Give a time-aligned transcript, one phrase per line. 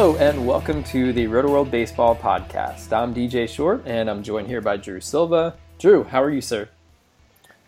[0.00, 2.90] Hello, and welcome to the Rotoworld Baseball Podcast.
[2.90, 5.54] I'm DJ Short, and I'm joined here by Drew Silva.
[5.78, 6.70] Drew, how are you, sir?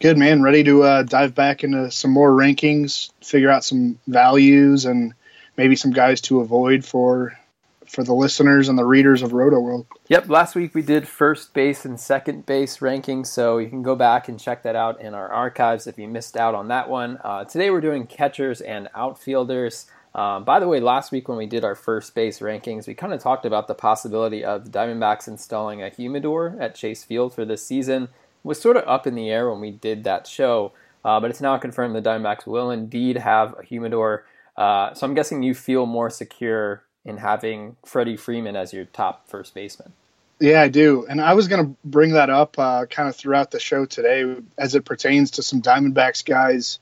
[0.01, 0.41] Good, man.
[0.41, 5.13] Ready to uh, dive back into some more rankings, figure out some values, and
[5.59, 7.39] maybe some guys to avoid for
[7.87, 9.85] for the listeners and the readers of Rotoworld.
[10.09, 13.95] Yep, last week we did first base and second base rankings, so you can go
[13.95, 17.19] back and check that out in our archives if you missed out on that one.
[17.23, 19.85] Uh, today we're doing catchers and outfielders.
[20.15, 23.15] Um, by the way, last week when we did our first base rankings, we kind
[23.15, 27.45] of talked about the possibility of the Diamondbacks installing a humidor at Chase Field for
[27.45, 28.05] this season.
[28.05, 28.09] It
[28.45, 30.73] was sort of up in the air when we did that show,
[31.05, 34.27] uh, but it's now confirmed the Diamondbacks will indeed have a humidor.
[34.57, 39.29] Uh, so I'm guessing you feel more secure in having Freddie Freeman as your top
[39.29, 39.95] first baseman.
[40.41, 41.07] Yeah, I do.
[41.09, 44.37] And I was going to bring that up uh, kind of throughout the show today
[44.59, 46.81] as it pertains to some Diamondbacks guys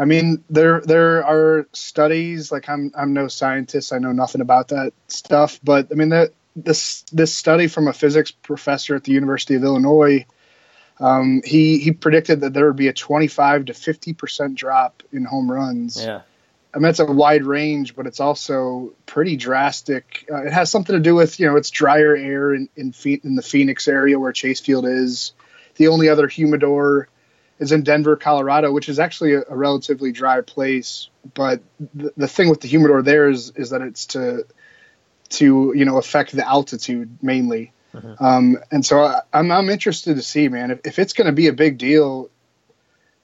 [0.00, 2.50] I mean, there there are studies.
[2.50, 3.92] Like I'm I'm no scientist.
[3.92, 5.60] I know nothing about that stuff.
[5.62, 9.62] But I mean, that this this study from a physics professor at the University of
[9.62, 10.24] Illinois,
[11.00, 15.26] um, he he predicted that there would be a 25 to 50 percent drop in
[15.26, 16.02] home runs.
[16.02, 16.22] Yeah.
[16.72, 20.24] I mean, it's a wide range, but it's also pretty drastic.
[20.32, 23.34] Uh, it has something to do with you know it's drier air in in, in
[23.34, 25.34] the Phoenix area where Chase Field is.
[25.76, 27.08] The only other humidor
[27.60, 31.08] is in Denver, Colorado, which is actually a, a relatively dry place.
[31.34, 31.60] But
[31.94, 34.46] the, the thing with the humidor there is is that it's to
[35.28, 37.72] to you know affect the altitude mainly.
[37.94, 38.24] Mm-hmm.
[38.24, 41.26] Um, and so I, am I'm, I'm interested to see, man, if, if it's going
[41.26, 42.30] to be a big deal.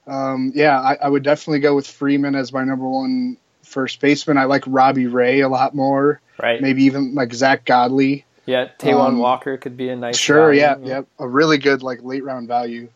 [0.05, 4.37] Um, yeah, I, I, would definitely go with Freeman as my number one first baseman.
[4.37, 6.21] I like Robbie Ray a lot more.
[6.41, 6.61] Right.
[6.61, 8.25] Maybe even like Zack Godley.
[8.45, 10.17] Yeah, Taijuan um, Walker could be a nice.
[10.17, 10.53] Sure.
[10.53, 10.59] Value.
[10.59, 10.75] Yeah.
[10.81, 11.01] Yeah.
[11.19, 12.87] A really good like late round value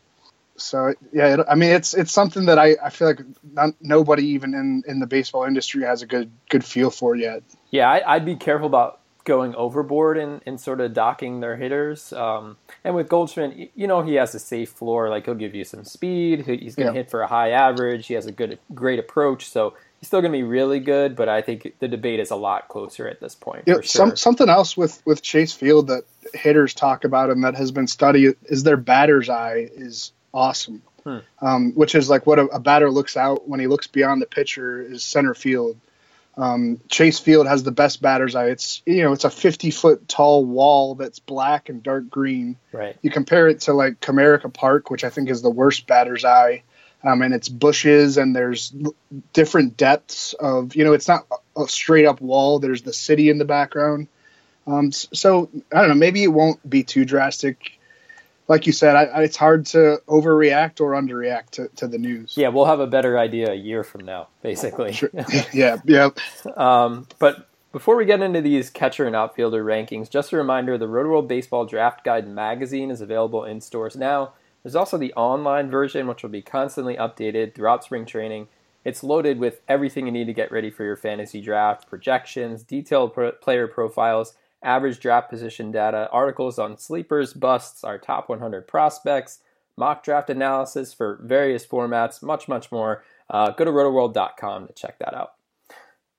[0.62, 3.22] so yeah, it, I mean it's it's something that I, I feel like
[3.54, 7.44] not, nobody even in, in the baseball industry has a good good feel for yet.
[7.70, 12.12] Yeah, I, would be careful about going overboard and, and sort of docking their hitters.
[12.14, 15.10] Um, and with Goldschmidt, you know he has a safe floor.
[15.10, 16.46] Like he'll give you some speed.
[16.46, 17.04] He's going to yeah.
[17.04, 18.08] hit for a high average.
[18.08, 19.50] He has a good great approach.
[19.50, 21.16] So he's still going to be really good.
[21.16, 23.64] But I think the debate is a lot closer at this point.
[23.68, 23.84] Yeah, sure.
[23.84, 27.88] some, something else with with Chase Field that hitters talk about and that has been
[27.88, 30.82] studied is their batter's eye is awesome.
[31.04, 31.18] Hmm.
[31.42, 34.28] Um, which is like what a, a, batter looks out when he looks beyond the
[34.28, 35.78] pitcher is center field.
[36.38, 38.50] Um, Chase Field has the best batter's eye.
[38.50, 42.56] It's you know it's a 50 foot tall wall that's black and dark green.
[42.72, 42.96] Right.
[43.02, 46.64] You compare it to like Comerica Park, which I think is the worst batter's eye.
[47.04, 48.72] Um, and it's bushes and there's
[49.34, 51.26] different depths of you know it's not
[51.58, 52.60] a straight up wall.
[52.60, 54.08] There's the city in the background.
[54.68, 55.96] Um, so I don't know.
[55.96, 57.80] Maybe it won't be too drastic
[58.52, 62.34] like you said, I, I, it's hard to overreact or underreact to, to, the news.
[62.36, 64.92] Yeah, we'll have a better idea a year from now, basically.
[64.92, 65.10] Sure.
[65.54, 66.10] yeah, yeah.
[66.58, 70.90] Um, but before we get into these catcher and outfielder rankings, just a reminder the
[70.90, 74.34] Rotoworld Baseball Draft Guide magazine is available in stores now.
[74.64, 78.50] There's also the online version, which will be constantly updated throughout spring training.
[78.84, 83.14] It's loaded with everything you need to get ready for your fantasy draft, projections, detailed
[83.14, 89.40] pro- player profiles, average draft position data, articles on sleepers, busts, our top 100 prospects,
[89.78, 93.04] mock draft analysis for various formats, much, much more.
[93.30, 95.34] Uh, go to rotoworld.com to check that out.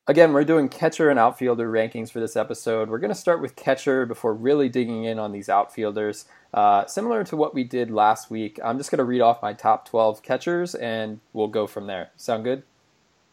[0.08, 2.88] Again, we're doing catcher and outfielder rankings for this episode.
[2.88, 6.24] We're going to start with catcher before really digging in on these outfielders.
[6.52, 9.52] Uh, similar to what we did last week, I'm just going to read off my
[9.52, 12.10] top 12 catchers and we'll go from there.
[12.16, 12.64] Sound good?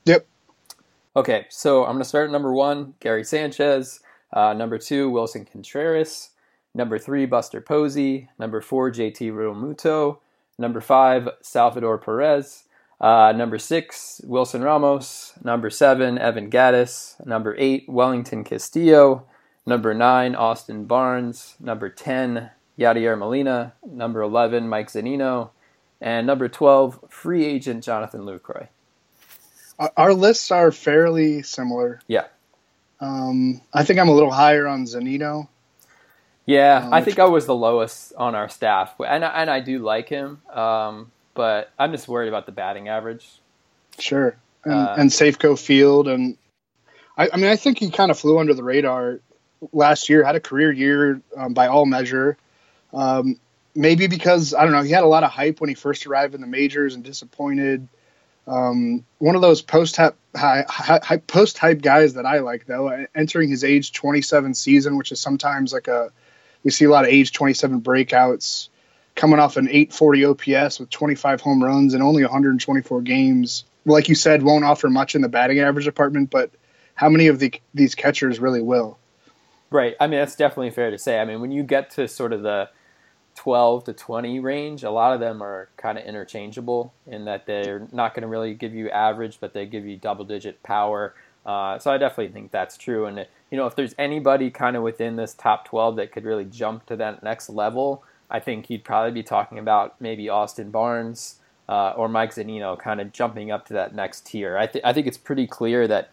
[0.05, 0.27] Yep.
[1.15, 4.01] Okay, so I'm going to start at number one, Gary Sanchez.
[4.31, 6.31] Uh, number two, Willson Contreras.
[6.73, 8.29] Number three, Buster Posey.
[8.37, 10.19] Number four, JT Realmuto.
[10.57, 12.65] Number five, Salvador Perez.
[13.01, 15.33] Uh, number six, Wilson Ramos.
[15.43, 17.25] Number seven, Evan Gattis.
[17.25, 19.25] Number eight, Wellington Castillo.
[19.65, 21.55] Number nine, Austin Barnes.
[21.59, 23.73] Number 10, Yadier Molina.
[23.85, 25.51] Number 11, Mike Zunino.
[26.01, 28.67] And number 12, free agent Jonathan Lucroy.
[29.95, 32.01] Our lists are fairly similar.
[32.07, 32.25] Yeah.
[32.99, 35.47] Um, I think I'm a little higher on Zunino.
[36.45, 39.79] Yeah, um, I think I was the lowest on our staff, and and I do
[39.79, 43.27] like him, um, but I'm just worried about the batting average.
[43.99, 46.37] Sure, and, uh, and Safeco Field, and
[47.17, 49.19] I, I, mean, I think he kind of flew under the radar
[49.71, 50.23] last year.
[50.23, 52.37] Had a career year um, by all measure.
[52.93, 53.39] Um,
[53.75, 56.33] maybe because I don't know, he had a lot of hype when he first arrived
[56.33, 57.87] in the majors and disappointed.
[58.49, 63.63] Um, one of those post hype post hype guys that I like though, entering his
[63.63, 66.11] age 27 season, which is sometimes like a
[66.63, 68.69] we see a lot of age 27 breakouts
[69.15, 73.65] coming off an 840 OPS with 25 home runs and only 124 games.
[73.85, 76.51] Like you said, won't offer much in the batting average department, but
[76.95, 78.97] how many of the, these catchers really will?
[79.69, 79.95] Right.
[79.99, 81.19] I mean, that's definitely fair to say.
[81.19, 82.69] I mean, when you get to sort of the
[83.39, 87.87] 12 to 20 range, a lot of them are kind of interchangeable in that they're
[87.93, 91.15] not going to really give you average, but they give you double digit power.
[91.45, 93.05] Uh, so I definitely think that's true.
[93.05, 96.43] And you know, if there's anybody kind of within this top 12 that could really
[96.43, 101.35] jump to that next level, I think you'd probably be talking about maybe Austin Barnes
[101.69, 104.57] uh, or Mike Zunino kind of jumping up to that next tier.
[104.57, 106.11] I, th- I think it's pretty clear that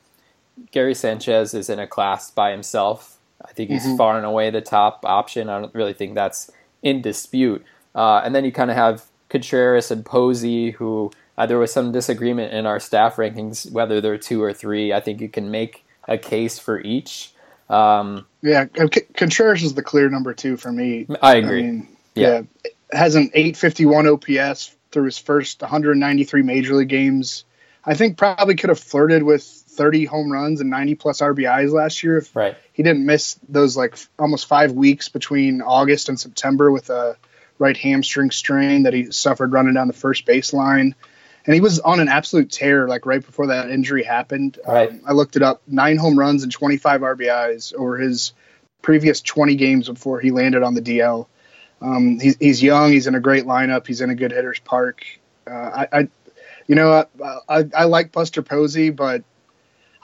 [0.70, 3.18] Gary Sanchez is in a class by himself.
[3.44, 3.96] I think he's mm-hmm.
[3.96, 5.48] far and away the top option.
[5.48, 6.52] I don't really think that's
[6.86, 7.64] in dispute.
[7.96, 11.90] Uh, and then you kind of have Contreras and Posey, who uh, there was some
[11.90, 14.92] disagreement in our staff rankings whether they're two or three.
[14.92, 17.32] I think you can make a case for each.
[17.68, 18.66] Um, yeah,
[19.14, 21.08] Contreras is the clear number two for me.
[21.20, 21.58] I agree.
[21.58, 22.42] I mean, yeah.
[22.64, 27.44] yeah, has an 851 OPS through his first 193 major league games.
[27.84, 29.42] I think probably could have flirted with
[29.76, 32.56] 30 home runs and 90 plus RBIs last year if right.
[32.72, 37.16] he didn't miss those like almost five weeks between August and September with a
[37.58, 40.94] right hamstring strain that he suffered running down the first baseline
[41.46, 44.58] and he was on an absolute tear like right before that injury happened.
[44.66, 44.90] Right.
[44.90, 48.32] Um, I looked it up: nine home runs and 25 RBIs over his
[48.82, 51.26] previous 20 games before he landed on the DL.
[51.80, 52.92] Um, he's, he's young.
[52.92, 53.86] He's in a great lineup.
[53.86, 55.04] He's in a good hitter's park.
[55.46, 56.08] Uh, I, I,
[56.66, 59.22] you know, I, I, I, like Buster Posey, but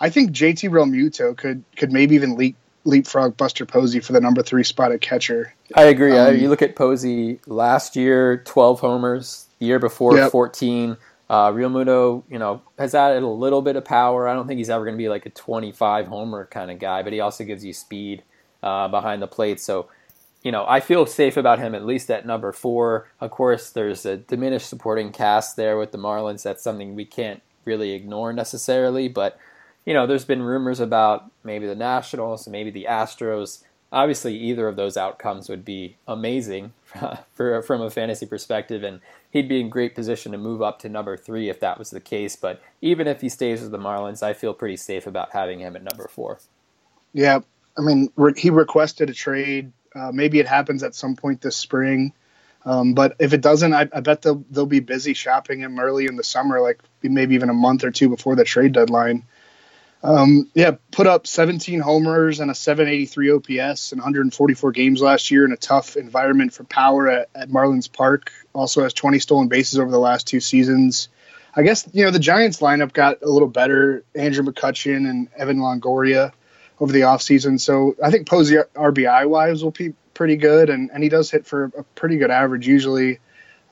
[0.02, 4.42] I think JT Realmuto could could maybe even leap, leapfrog Buster Posey for the number
[4.42, 5.54] three spot at catcher.
[5.76, 6.18] I agree.
[6.18, 9.46] Um, you look at Posey last year, 12 homers.
[9.60, 10.32] The year before, yep.
[10.32, 10.96] 14.
[11.30, 14.26] Uh, Realmuto, you know, has added a little bit of power.
[14.26, 17.02] I don't think he's ever going to be like a 25 homer kind of guy,
[17.04, 18.24] but he also gives you speed
[18.62, 19.60] uh, behind the plate.
[19.60, 19.88] So,
[20.42, 23.08] you know, I feel safe about him at least at number four.
[23.20, 26.42] Of course, there's a diminished supporting cast there with the Marlins.
[26.42, 29.38] That's something we can't really ignore necessarily, but
[29.84, 33.62] you know, there's been rumors about maybe the Nationals, maybe the Astros.
[33.90, 36.72] Obviously, either of those outcomes would be amazing
[37.34, 39.00] for, from a fantasy perspective, and
[39.30, 42.00] he'd be in great position to move up to number three if that was the
[42.00, 42.36] case.
[42.36, 45.76] But even if he stays with the Marlins, I feel pretty safe about having him
[45.76, 46.38] at number four.
[47.12, 47.40] Yeah,
[47.76, 49.72] I mean, re- he requested a trade.
[49.94, 52.14] Uh, maybe it happens at some point this spring.
[52.64, 56.06] Um, but if it doesn't, I, I, bet they'll they'll be busy shopping him early
[56.06, 59.24] in the summer, like maybe even a month or two before the trade deadline.
[60.04, 65.44] Um, yeah, put up 17 homers and a 783 OPS and 144 games last year
[65.44, 68.32] in a tough environment for power at, at Marlins Park.
[68.52, 71.08] Also has 20 stolen bases over the last two seasons.
[71.54, 74.04] I guess you know the Giants lineup got a little better.
[74.14, 76.32] Andrew McCutchen and Evan Longoria
[76.80, 77.60] over the offseason.
[77.60, 81.46] So I think Posey RBI wise will be pretty good, and, and he does hit
[81.46, 83.20] for a pretty good average usually.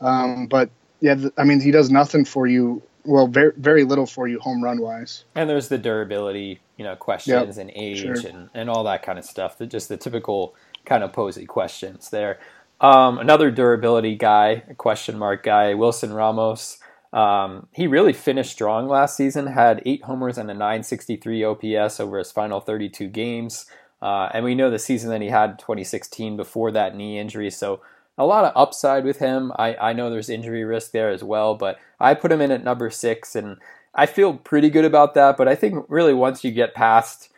[0.00, 0.70] Um, but
[1.00, 4.62] yeah, I mean he does nothing for you well, very very little for you home
[4.62, 5.25] run wise.
[5.35, 8.14] And there's the durability, you know, questions yep, and age sure.
[8.28, 9.59] and, and all that kind of stuff.
[9.59, 10.54] That just the typical
[10.85, 12.38] kind of Posey questions there.
[12.80, 16.78] Um, another durability guy, question mark guy, Wilson Ramos.
[17.12, 19.49] Um, he really finished strong last season.
[19.49, 23.66] Had eight homers and a 963 OPS over his final 32 games.
[24.00, 27.50] Uh, and we know the season that he had 2016 before that knee injury.
[27.50, 27.80] So
[28.21, 29.50] a lot of upside with him.
[29.59, 32.62] I, I know there's injury risk there as well, but I put him in at
[32.62, 33.57] number six, and
[33.95, 35.39] I feel pretty good about that.
[35.39, 37.31] But I think really once you get past,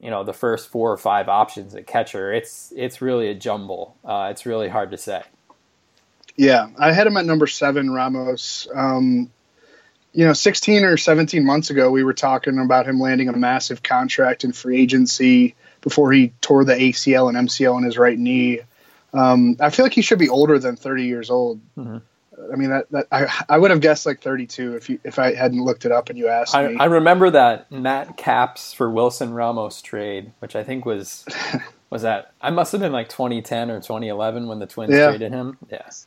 [0.00, 3.96] you know, the first four or five options at catcher, it's it's really a jumble.
[4.04, 5.22] Uh, it's really hard to say.
[6.36, 8.68] Yeah, I had him at number seven, Ramos.
[8.72, 9.32] Um,
[10.12, 13.82] you know, 16 or 17 months ago, we were talking about him landing a massive
[13.82, 18.60] contract in free agency before he tore the ACL and MCL in his right knee.
[19.12, 21.60] Um, I feel like he should be older than 30 years old.
[21.76, 21.98] Mm-hmm.
[22.52, 25.34] I mean, that, that I, I would have guessed like 32 if you if I
[25.34, 26.76] hadn't looked it up and you asked I, me.
[26.78, 31.24] I remember that Matt Capps for Wilson Ramos trade, which I think was
[31.90, 35.08] was that I must have been like 2010 or 2011 when the Twins yeah.
[35.08, 35.58] traded him.
[35.70, 36.06] Yes.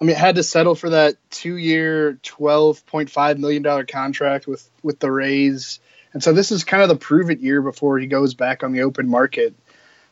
[0.00, 4.48] I mean, it had to settle for that two-year, twelve point five million dollar contract
[4.48, 5.78] with with the Rays,
[6.12, 8.72] and so this is kind of the prove it year before he goes back on
[8.72, 9.54] the open market.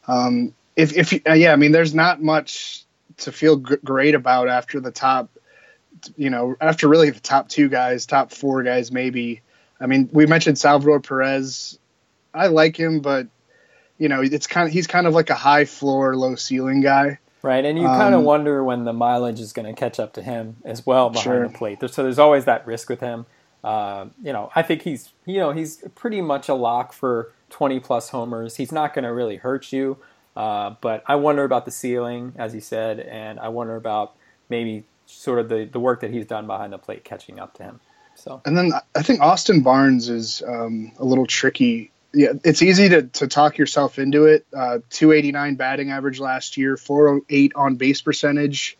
[0.07, 2.85] Um, if if uh, yeah, I mean, there's not much
[3.19, 5.31] to feel g- great about after the top,
[6.17, 9.43] you know, after really the top two guys, top four guys, maybe.
[9.81, 11.79] I mean, we mentioned Salvador Perez.
[12.35, 13.27] I like him, but
[13.99, 17.19] you know, it's kind of he's kind of like a high floor, low ceiling guy.
[17.43, 20.13] Right, and you um, kind of wonder when the mileage is going to catch up
[20.15, 21.49] to him as well behind sure.
[21.49, 21.79] the plate.
[21.91, 23.25] So there's always that risk with him.
[23.65, 27.81] Uh, you know, I think he's you know he's pretty much a lock for 20
[27.81, 28.57] plus homers.
[28.57, 29.99] He's not going to really hurt you,
[30.37, 34.15] uh, but I wonder about the ceiling, as you said, and I wonder about
[34.49, 37.63] maybe sort of the, the work that he's done behind the plate catching up to
[37.65, 37.81] him.
[38.15, 42.89] So, and then I think Austin Barnes is um, a little tricky yeah, it's easy
[42.89, 44.47] to, to talk yourself into it.
[44.53, 48.77] Uh, 289 batting average last year, 408 on base percentage.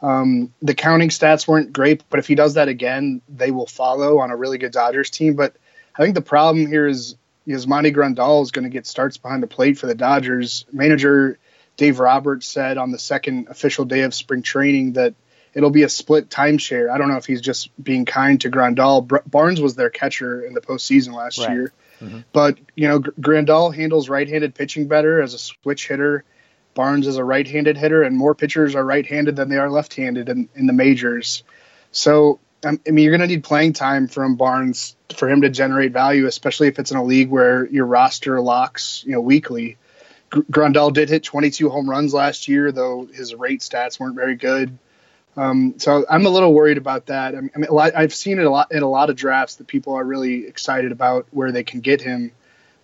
[0.00, 4.20] Um, the counting stats weren't great, but if he does that again, they will follow
[4.20, 5.34] on a really good Dodgers team.
[5.34, 5.56] But
[5.96, 7.16] I think the problem here is
[7.48, 10.66] Yasmani Grandal is going to get starts behind the plate for the Dodgers.
[10.70, 11.38] Manager
[11.78, 15.14] Dave Roberts said on the second official day of spring training that
[15.54, 16.90] it'll be a split timeshare.
[16.90, 19.22] I don't know if he's just being kind to Grandal.
[19.28, 21.50] Barnes was their catcher in the postseason last right.
[21.50, 21.72] year.
[22.02, 22.20] Mm-hmm.
[22.32, 26.24] But you know, Grandal handles right-handed pitching better as a switch hitter.
[26.74, 30.48] Barnes is a right-handed hitter, and more pitchers are right-handed than they are left-handed in,
[30.54, 31.42] in the majors.
[31.90, 35.92] So I mean, you're going to need playing time from Barnes for him to generate
[35.92, 39.76] value, especially if it's in a league where your roster locks, you know, weekly.
[40.30, 44.76] Grandal did hit 22 home runs last year, though his rate stats weren't very good.
[45.36, 47.36] Um, so I'm a little worried about that.
[47.36, 50.04] I mean, I've seen it a lot in a lot of drafts that people are
[50.04, 52.32] really excited about where they can get him,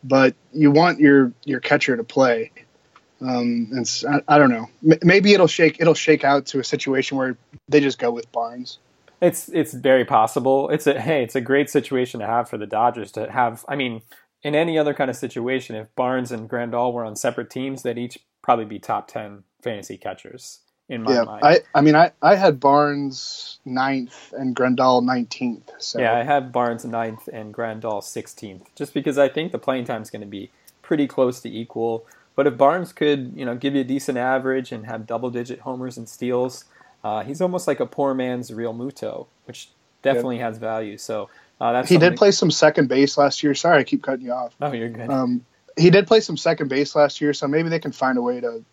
[0.04, 2.52] but you want your your catcher to play.
[3.20, 4.68] Um, and I, I, don't know.
[5.02, 7.36] Maybe it'll shake it'll shake out to a situation where
[7.68, 8.78] they just go with Barnes.
[9.24, 10.68] It's it's very possible.
[10.70, 13.64] It's a hey, it's a great situation to have for the Dodgers to have.
[13.68, 14.02] I mean,
[14.42, 17.98] in any other kind of situation, if Barnes and Grandal were on separate teams, they'd
[17.98, 21.44] each probably be top ten fantasy catchers in my yeah, mind.
[21.44, 25.70] I, I mean, I, I had Barnes ninth and Grandal 19th.
[25.78, 26.00] So.
[26.00, 30.02] Yeah, I have Barnes ninth and Grandal 16th, just because I think the playing time
[30.02, 30.50] is going to be
[30.82, 32.06] pretty close to equal.
[32.36, 35.96] But if Barnes could, you know, give you a decent average and have double-digit homers
[35.96, 36.64] and steals,
[37.04, 39.68] uh, he's almost like a poor man's Realmuto, which
[40.02, 40.46] definitely yeah.
[40.46, 40.96] has value.
[40.96, 41.28] So
[41.60, 43.54] uh, that's he did play some second base last year.
[43.54, 44.56] Sorry, I keep cutting you off.
[44.60, 45.10] Oh, you're good.
[45.10, 45.44] Um,
[45.76, 48.40] he did play some second base last year, so maybe they can find a way
[48.40, 48.64] to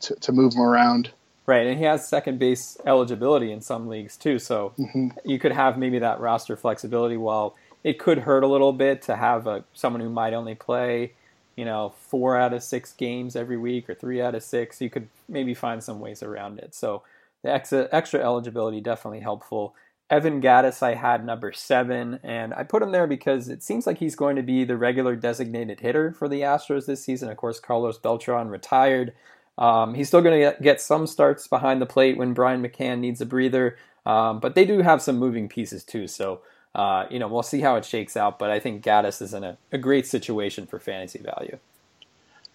[0.00, 1.10] to, to move him around.
[1.46, 5.08] Right, and he has second base eligibility in some leagues too, so mm-hmm.
[5.24, 7.16] you could have maybe that roster flexibility.
[7.16, 11.12] While it could hurt a little bit to have a, someone who might only play,
[11.56, 14.90] you know, four out of six games every week or three out of six, you
[14.90, 16.74] could maybe find some ways around it.
[16.74, 17.02] So
[17.42, 19.74] the extra, extra eligibility definitely helpful.
[20.10, 23.98] Evan Gattis, I had number seven, and I put him there because it seems like
[23.98, 27.28] he's going to be the regular designated hitter for the Astros this season.
[27.28, 29.12] Of course, Carlos Beltran retired.
[29.58, 33.20] Um, he's still going to get some starts behind the plate when Brian McCann needs
[33.20, 33.76] a breather,
[34.06, 36.06] um, but they do have some moving pieces too.
[36.06, 36.40] So,
[36.74, 38.38] uh, you know, we'll see how it shakes out.
[38.38, 41.58] But I think Gattis is in a, a great situation for fantasy value.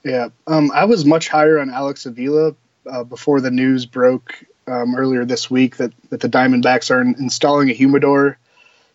[0.03, 2.55] Yeah, um, I was much higher on Alex Avila
[2.89, 7.15] uh, before the news broke um, earlier this week that, that the Diamondbacks are in,
[7.19, 8.37] installing a humidor.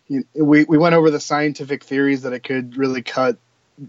[0.07, 3.37] We, we went over the scientific theories that it could really cut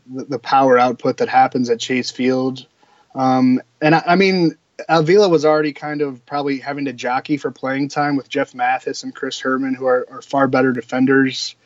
[0.06, 2.66] the, the power output that happens at Chase Field
[3.14, 4.56] um, and I, I, mean,
[4.88, 9.02] Avila was already kind of probably having to jockey for playing time with Jeff Mathis
[9.02, 11.56] and Chris Herrmann, who are, are far better defenders.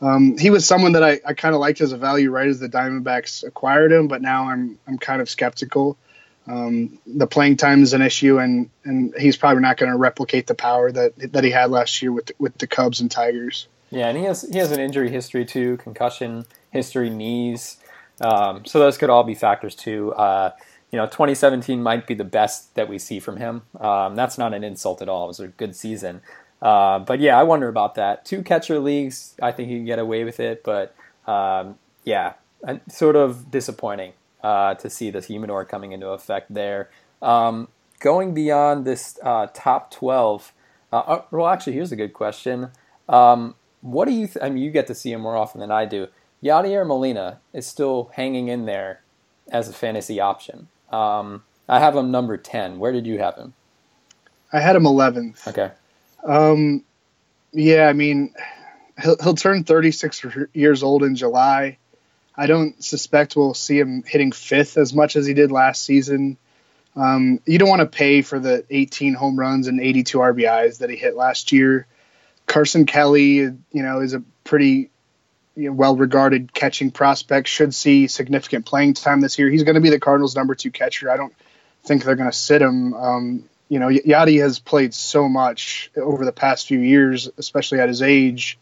[0.00, 2.58] Um, he was someone that I, I kind of liked as a value right as
[2.58, 5.98] the Diamondbacks acquired him, but now I'm I'm kind of skeptical.
[6.46, 10.46] Um, the playing time is an issue, and and he's probably not going to replicate
[10.46, 13.68] the power that that he had last year with the, with the Cubs and Tigers.
[13.90, 17.76] Yeah, and he has he has an injury history too, concussion history, knees.
[18.20, 20.12] Um, so those could all be factors too.
[20.14, 20.52] Uh,
[20.90, 23.62] you know, 2017 might be the best that we see from him.
[23.78, 25.24] Um, that's not an insult at all.
[25.24, 26.20] It was a good season.
[26.60, 28.24] Uh, but yeah, I wonder about that.
[28.24, 30.62] Two catcher leagues, I think you can get away with it.
[30.64, 30.94] But
[31.26, 32.34] um, yeah,
[32.88, 36.90] sort of disappointing uh, to see this humidor coming into effect there.
[37.22, 37.68] Um,
[38.00, 40.52] going beyond this uh, top 12,
[40.92, 42.70] uh, uh, well, actually, here's a good question.
[43.08, 44.26] Um, what do you?
[44.26, 46.08] Th- I mean, you get to see him more often than I do.
[46.42, 49.02] Yadier Molina is still hanging in there
[49.50, 50.68] as a fantasy option.
[50.90, 52.78] Um, I have him number ten.
[52.78, 53.54] Where did you have him?
[54.52, 55.46] I had him 11th.
[55.48, 55.70] Okay.
[56.24, 56.84] Um,
[57.52, 58.34] yeah, I mean,
[59.02, 61.78] he'll he'll turn 36 years old in July.
[62.40, 66.38] I don't suspect we'll see him hitting fifth as much as he did last season.
[66.96, 70.88] Um, you don't want to pay for the 18 home runs and 82 RBIs that
[70.88, 71.86] he hit last year.
[72.46, 74.90] Carson Kelly, you know, is a pretty
[75.54, 77.46] you know, well-regarded catching prospect.
[77.46, 79.50] Should see significant playing time this year.
[79.50, 81.10] He's going to be the Cardinals' number two catcher.
[81.10, 81.34] I don't
[81.84, 82.94] think they're going to sit him.
[82.94, 87.88] Um, you know, Yadi has played so much over the past few years, especially at
[87.88, 88.58] his age.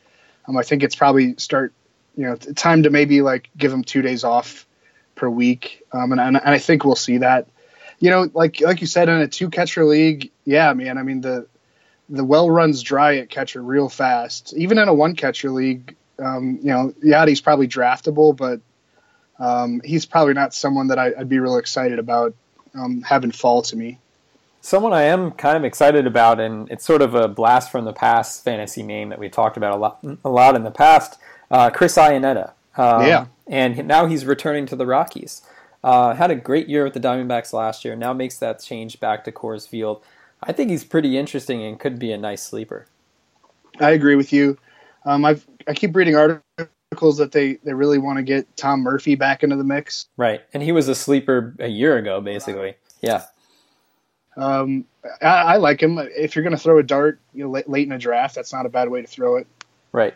[0.48, 1.72] Um, I think it's probably start,
[2.18, 4.66] you know, time to maybe like give him two days off
[5.14, 5.84] per week.
[5.92, 7.46] Um, and, and I think we'll see that.
[8.00, 10.98] You know, like like you said, in a two catcher league, yeah, man.
[10.98, 11.46] I mean the
[12.08, 14.52] the well runs dry at catcher real fast.
[14.56, 18.60] Even in a one catcher league, um, you know, Yadi's probably draftable, but
[19.38, 22.34] um, he's probably not someone that I, would be real excited about
[22.74, 23.98] um, having fall to me.
[24.60, 27.92] Someone I am kind of excited about, and it's sort of a blast from the
[27.92, 31.20] past fantasy name that we talked about a lot, a lot in the past.
[31.50, 32.52] Uh, Chris Iannetta.
[32.76, 33.26] Um, yeah.
[33.46, 35.42] And now he's returning to the Rockies.
[35.82, 37.96] Uh, had a great year with the Diamondbacks last year.
[37.96, 40.02] Now makes that change back to Coors Field.
[40.42, 42.86] I think he's pretty interesting and could be a nice sleeper.
[43.80, 44.58] I agree with you.
[45.04, 45.36] Um, I
[45.74, 49.64] keep reading articles that they, they really want to get Tom Murphy back into the
[49.64, 50.06] mix.
[50.16, 52.74] Right, and he was a sleeper a year ago, basically.
[53.00, 53.24] Yeah.
[54.36, 54.84] Um,
[55.22, 55.98] I, I, like him.
[55.98, 58.52] If you're going to throw a dart, you know, late, late, in a draft, that's
[58.52, 59.46] not a bad way to throw it.
[59.92, 60.14] Right.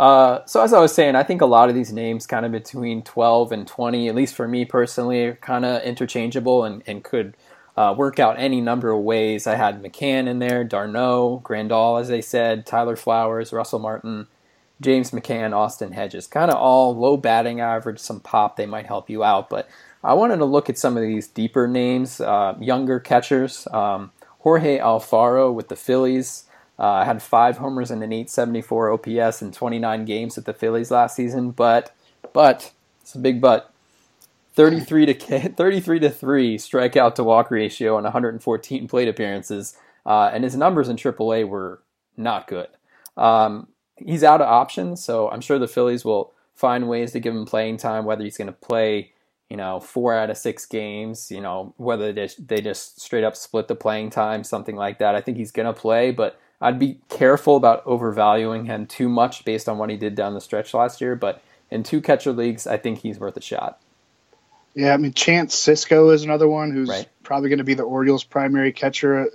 [0.00, 2.52] Uh, so as I was saying, I think a lot of these names, kind of
[2.52, 7.04] between 12 and 20, at least for me personally, are kind of interchangeable and, and
[7.04, 7.36] could
[7.76, 9.46] uh, work out any number of ways.
[9.46, 14.26] I had McCann in there, d'Arnaud, Grandal, as they said, Tyler Flowers, Russell Martin,
[14.80, 18.56] James McCann, Austin Hedges, kind of all low batting average, some pop.
[18.56, 19.68] They might help you out, but
[20.02, 23.68] I wanted to look at some of these deeper names, uh, younger catchers.
[23.70, 26.44] Um, Jorge Alfaro with the Phillies
[26.80, 31.14] uh, had five homers and an 874 OPS in 29 games with the Phillies last
[31.14, 31.94] season, but
[32.32, 33.72] but it's a big but.
[34.54, 35.14] 33 to
[35.56, 40.88] 33 to three strikeout to walk ratio and 114 plate appearances, uh, and his numbers
[40.88, 41.82] in AAA were
[42.16, 42.68] not good.
[43.16, 47.34] Um, he's out of options, so I'm sure the Phillies will find ways to give
[47.34, 49.12] him playing time, whether he's going to play
[49.50, 53.24] you know, four out of six games, you know, whether they just, they just straight
[53.24, 55.16] up split the playing time, something like that.
[55.16, 59.44] I think he's going to play, but I'd be careful about overvaluing him too much
[59.44, 61.16] based on what he did down the stretch last year.
[61.16, 63.80] But in two catcher leagues, I think he's worth a shot.
[64.74, 67.08] Yeah, I mean, Chance Sisco is another one who's right.
[67.22, 69.28] probably going to be the Orioles' primary catcher.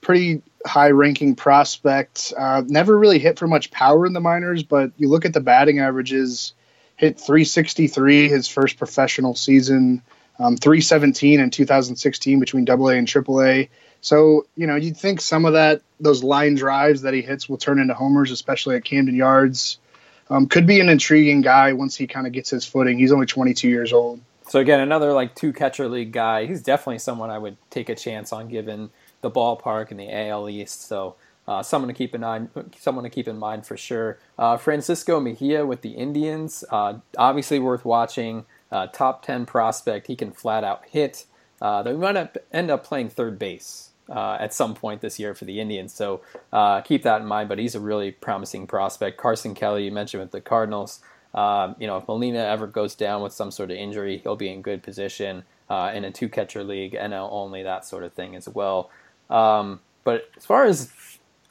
[0.00, 2.32] Pretty high ranking prospect.
[2.36, 5.40] Uh, never really hit for much power in the minors, but you look at the
[5.40, 6.54] batting averages
[6.96, 10.02] hit 363 his first professional season,
[10.38, 13.68] um, 317 in 2016 between AA and AAA.
[14.02, 17.56] So you know you'd think some of that those line drives that he hits will
[17.56, 19.78] turn into homers, especially at Camden Yards.
[20.28, 22.98] Um, could be an intriguing guy once he kind of gets his footing.
[22.98, 24.20] He's only 22 years old.
[24.48, 26.46] So again, another like two catcher league guy.
[26.46, 30.48] He's definitely someone I would take a chance on given the ballpark and the AL
[30.48, 30.88] East.
[30.88, 31.14] So
[31.46, 34.18] uh, someone to keep in mind, someone to keep in mind for sure.
[34.38, 38.46] Uh, Francisco Mejia with the Indians, uh, obviously worth watching.
[38.70, 41.26] Uh, top ten prospect, he can flat out hit.
[41.60, 45.44] Uh, they might end up playing third base uh, at some point this year for
[45.44, 46.20] the Indians, so
[46.84, 47.48] keep that in mind.
[47.48, 49.18] But he's a really promising prospect.
[49.18, 51.00] Carson Kelly, you mentioned with the Cardinals.
[51.34, 54.50] Um, you know, if Molina ever goes down with some sort of injury, he'll be
[54.50, 58.46] in good position in a two catcher league, NL only, that sort of thing as
[58.48, 58.90] well.
[59.30, 60.90] Um, but as far as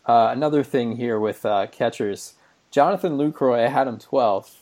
[0.06, 2.34] uh, another thing here with uh, catchers,
[2.70, 4.58] Jonathan Lucroy, I had him 12th.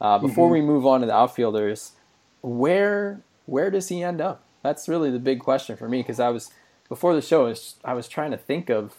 [0.00, 0.54] Uh, before mm-hmm.
[0.54, 1.92] we move on to the outfielders,
[2.40, 4.42] where where does he end up?
[4.62, 6.50] That's really the big question for me because I was
[6.90, 8.94] before the show, I was, I was trying to think of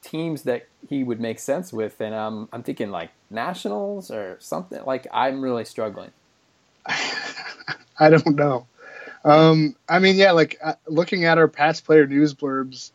[0.00, 4.82] teams that he would make sense with, and um, I'm thinking like Nationals or something.
[4.86, 6.10] Like I'm really struggling.
[6.86, 8.66] I don't know.
[9.24, 12.90] Um, I mean, yeah, like uh, looking at our past player news blurbs,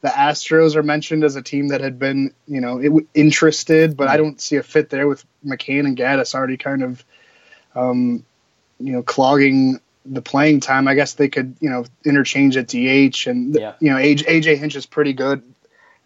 [0.00, 4.08] the Astros are mentioned as a team that had been, you know, it, interested, but
[4.08, 7.04] I don't see a fit there with McCann and Gattis already kind of,
[7.74, 8.24] um,
[8.78, 10.88] you know, clogging the playing time.
[10.88, 13.74] I guess they could, you know, interchange at DH, and yeah.
[13.80, 15.42] you know, AJ, AJ Hinch is pretty good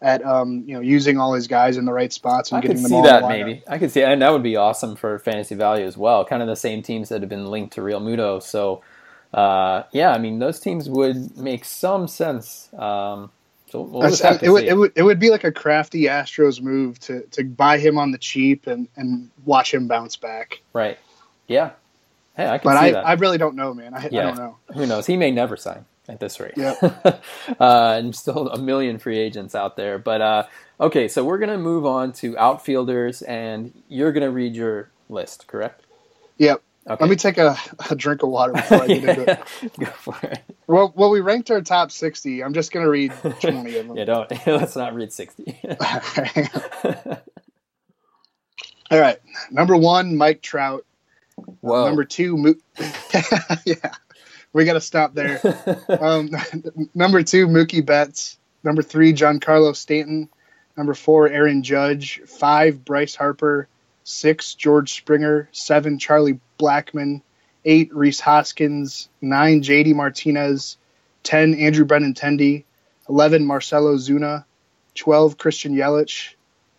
[0.03, 2.83] at, um, you know, using all his guys in the right spots and I getting
[2.83, 3.01] them all.
[3.01, 3.63] I could see that maybe.
[3.67, 6.25] I could see, and that would be awesome for fantasy value as well.
[6.25, 8.83] Kind of the same teams that have been linked to Realmuto, so.
[9.35, 12.73] Uh, yeah, I mean those teams would make some sense.
[12.73, 13.31] Um,
[13.69, 17.23] so we'll it, would, it, would, it would be like a crafty Astros move to,
[17.33, 20.63] to buy him on the cheap and, and watch him bounce back.
[20.73, 20.99] Right.
[21.49, 21.73] Yeah.
[22.37, 23.07] Hey, I can but see I, that.
[23.07, 23.95] I really don't know, man.
[23.95, 24.21] I, yeah.
[24.21, 24.57] I don't know.
[24.75, 25.07] Who knows?
[25.07, 25.87] He may never sign.
[26.09, 26.55] at this rate.
[26.57, 26.75] Yeah.
[27.61, 29.99] uh, and still a million free agents out there.
[29.99, 30.45] But uh,
[30.81, 35.85] okay, so we're gonna move on to outfielders, and you're gonna read your list, correct?
[36.39, 36.63] Yep.
[36.89, 37.05] Okay.
[37.05, 37.57] Let me take a,
[37.91, 39.31] a drink of water before I get into
[39.63, 39.73] it.
[39.81, 40.41] Go for it.
[40.69, 42.45] Well, well, we ranked our top 60.
[42.45, 43.97] I'm just going to read 20 of them.
[43.97, 45.59] Yeah, don't let's not read sixty.
[48.91, 49.19] All right.
[49.51, 50.85] Number one, Mike Trout.
[51.61, 51.87] Whoa.
[51.87, 52.55] Number two, Mo-
[53.65, 53.93] yeah,
[54.53, 55.41] we got to stop there.
[56.01, 56.31] um,
[56.95, 58.39] number two, Mookie Betts.
[58.63, 60.29] Number three, Giancarlo Stanton.
[60.77, 62.21] Number four, Aaron Judge.
[62.27, 63.69] Five, Bryce Harper.
[64.05, 65.49] Six, George Springer.
[65.53, 67.23] Seven, Charlie Blackmon.
[67.65, 69.09] Eight, Rhys Hoskins.
[69.21, 70.79] Nine, JD Martinez.
[71.23, 72.65] Ten, Andrew Benintendi.
[73.09, 74.45] Eleven, Marcell Ozuna.
[74.95, 76.37] Twelve, Christian Yelich.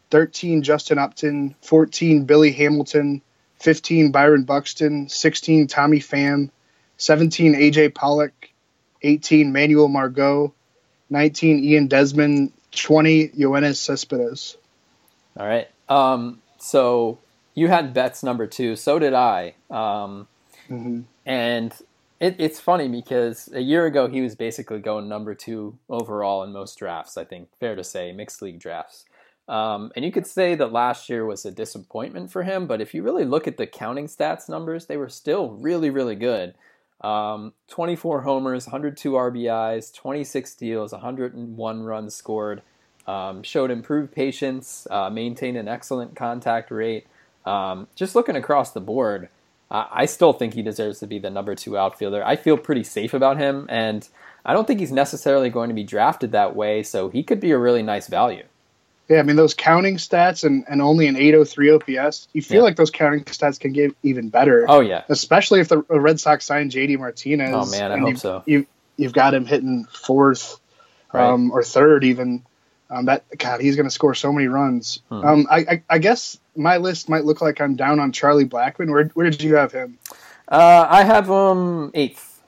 [0.10, 3.22] 13 Justin Upton, 14 Billy Hamilton,
[3.60, 6.50] 15 Byron Buxton, 16 Tommy Pham,
[6.98, 8.34] 17 AJ Pollock,
[9.02, 10.54] 18 Manuel Margot,
[11.10, 14.58] 19 Ian Desmond, 20 Yoenis Cespedes.
[15.40, 15.68] All right.
[15.90, 17.20] Um, so
[17.56, 18.76] you had Betts number two.
[18.76, 19.56] So did I.
[19.70, 20.28] Um,
[20.70, 21.06] Mhm.
[21.26, 21.74] And
[22.20, 26.52] it, it's funny because a year ago he was basically going number two overall in
[26.52, 27.18] most drafts.
[27.18, 29.06] I think fair to say mixed league drafts.
[29.48, 32.94] Um, and you could say that last year was a disappointment for him, but if
[32.94, 36.54] you really look at the counting stats numbers, they were still really, really good.
[37.02, 42.62] Um, 24 homers, 102 RBIs, 26 steals, 101 runs scored.
[43.06, 47.08] Um, showed improved patience, uh, maintained an excellent contact rate.
[47.46, 49.30] Um, just looking across the board,
[49.70, 52.24] I still think he deserves to be the number two outfielder.
[52.26, 54.08] I feel pretty safe about him, and
[54.46, 57.52] I don't think he's necessarily going to be drafted that way, so he could be
[57.52, 58.44] a really nice value.
[59.10, 62.64] Yeah, I mean, those counting stats and, and only an 803 OPS, you feel Yeah.
[62.64, 64.66] like those counting stats can get even better.
[64.68, 65.04] Oh, yeah.
[65.08, 67.52] Especially if the Red Sox sign JD Martinez.
[67.54, 68.44] Oh, man, I hope you, so.
[68.46, 68.66] You,
[68.98, 70.60] you've got him hitting fourth
[71.14, 71.24] Right.
[71.24, 72.44] um, or third even.
[72.90, 75.02] Um, that God, he's going to score so many runs.
[75.10, 75.16] Hmm.
[75.26, 78.90] Um, I, I, I guess my list might look like I'm down on Charlie Blackmon.
[78.90, 79.98] Where, where did you have him?
[80.50, 82.42] Uh, I have him eighth.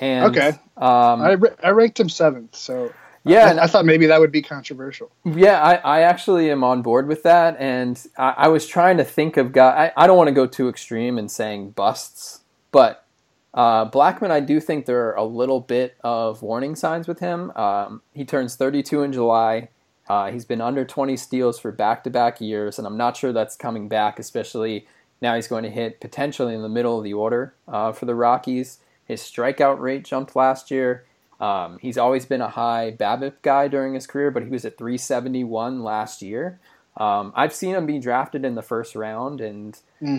[0.00, 0.48] And, Okay.
[0.76, 2.92] Um, I, I ranked him seventh, so
[3.24, 5.10] yeah, I, I thought maybe that would be controversial.
[5.24, 9.04] Yeah, I, I actually am on board with that, and I, I was trying to
[9.04, 9.92] think of guy.
[9.96, 12.40] I, I don't want to go too extreme in saying busts,
[12.72, 13.04] but
[13.52, 17.50] uh, Blackmon, I do think there are a little bit of warning signs with him.
[17.52, 19.68] Um, he turns 32 in July.
[20.08, 23.88] Uh, he's been under 20 steals for back-to-back years, and I'm not sure that's coming
[23.88, 24.86] back, especially
[25.20, 28.14] now he's going to hit potentially in the middle of the order uh, for the
[28.14, 28.78] Rockies.
[29.04, 31.04] His strikeout rate jumped last year.
[31.40, 34.76] Um, he's always been a high BABIP guy during his career, but he was at
[34.76, 36.60] 371 last year.
[36.96, 39.78] Um, I've seen him be drafted in the first round, and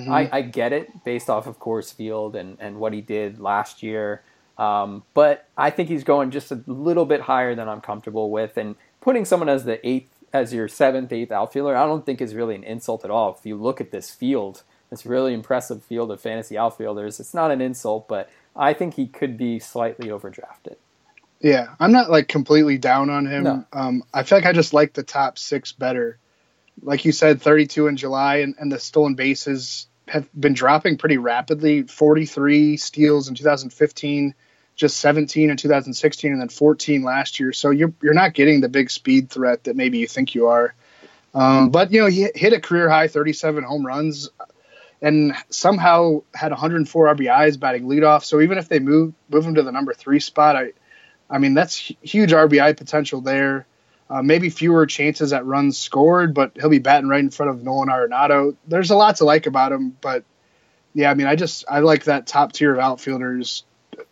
[0.10, 3.84] I, I get it based off of Coors Field and, and what he did last
[3.84, 4.24] year.
[4.58, 8.58] Um, but I think he's going just a little bit higher than I'm comfortable with,
[8.58, 12.34] and putting someone as the eighth, as your seventh, eighth outfielder, I don't think is
[12.34, 13.36] really an insult at all.
[13.38, 17.52] If you look at this field, this really impressive field of fantasy outfielders, it's not
[17.52, 20.78] an insult, but I think he could be slightly overdrafted.
[21.42, 23.44] Yeah, I'm not like completely down on him.
[23.44, 23.66] No.
[23.74, 26.18] Um, I feel like I just like the top six better.
[26.82, 31.18] Like you said, 32 in July, and, and the stolen bases have been dropping pretty
[31.18, 31.84] rapidly.
[31.84, 34.36] 43 steals in 2015,
[34.76, 37.54] just 17 in 2016, and then 14 last year.
[37.54, 40.76] So you're you're not getting the big speed threat that maybe you think you are.
[41.34, 44.30] Um, but you know, he hit a career high 37 home runs,
[45.02, 48.24] and somehow had 104 RBIs batting leadoff.
[48.24, 50.74] So even if they move move him to the number three spot, I
[51.32, 53.66] I mean, that's huge RBI potential there.
[54.10, 57.64] Uh, maybe fewer chances at runs scored, but he'll be batting right in front of
[57.64, 58.58] Nolan Arenado.
[58.68, 60.26] There's a lot to like about him, but
[60.94, 63.64] yeah, I mean, I just I like that top tier of outfielders,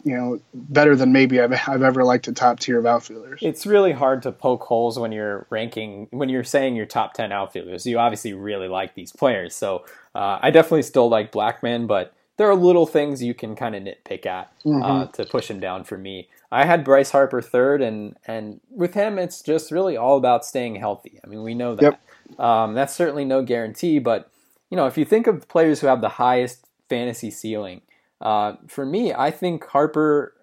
[0.05, 3.39] you know, better than maybe I've, I've ever liked a top tier of outfielders.
[3.41, 7.33] It's really hard to poke holes when you're ranking, when you're saying your top 10
[7.33, 7.85] outfielders.
[7.85, 9.53] You obviously really like these players.
[9.53, 9.83] So
[10.15, 13.83] uh, I definitely still like Blackmon, but there are little things you can kind of
[13.83, 14.49] nitpick at
[14.81, 16.29] uh, to push him down for me.
[16.49, 20.77] I had Bryce Harper third, and, and with him, it's just really all about staying
[20.77, 21.19] healthy.
[21.21, 21.99] I mean, we know that.
[22.39, 24.31] Um, that's certainly no guarantee, but
[24.69, 27.81] you know, if you think of players who have the highest fantasy ceiling,
[28.21, 30.33] uh, for me, I think Harper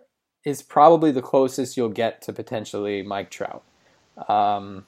[0.45, 3.63] is probably the closest you'll get to potentially Mike Trout.
[4.29, 4.85] Um,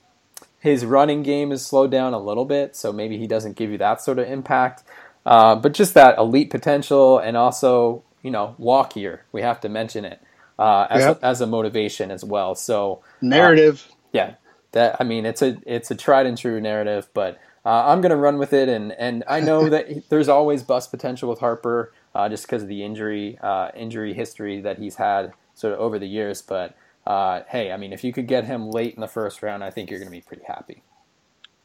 [0.61, 3.79] his running game is slowed down a little bit, so maybe he doesn't give you
[3.79, 4.83] that sort of impact.
[5.29, 9.23] Uh, but just that elite potential, and also you know, walk here.
[9.33, 10.21] We have to mention it
[10.59, 11.23] uh, as Yep.
[11.23, 12.55] a, as a motivation as well.
[12.55, 13.87] So Narrative.
[14.13, 14.35] yeah,
[14.73, 18.17] that I mean, it's a it's a tried and true narrative, but uh, I'm gonna
[18.17, 22.29] run with it, and and I know that there's always bust potential with Harper, uh,
[22.29, 26.09] just because of the injury uh, injury history that he's had sort of over the
[26.09, 26.43] years.
[26.43, 26.75] But
[27.07, 29.71] uh, hey, I mean, if you could get him late in the first round, I
[29.71, 30.83] think you're going to be pretty happy.